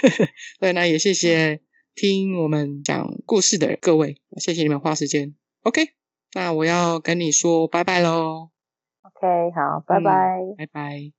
[0.58, 1.60] 对，那也谢谢
[1.94, 5.34] 听我们讲故事的各位，谢谢你们花时间。
[5.62, 5.90] OK。
[6.36, 8.50] 那我要跟你说拜拜喽。
[9.02, 11.12] OK，好，拜拜，拜拜。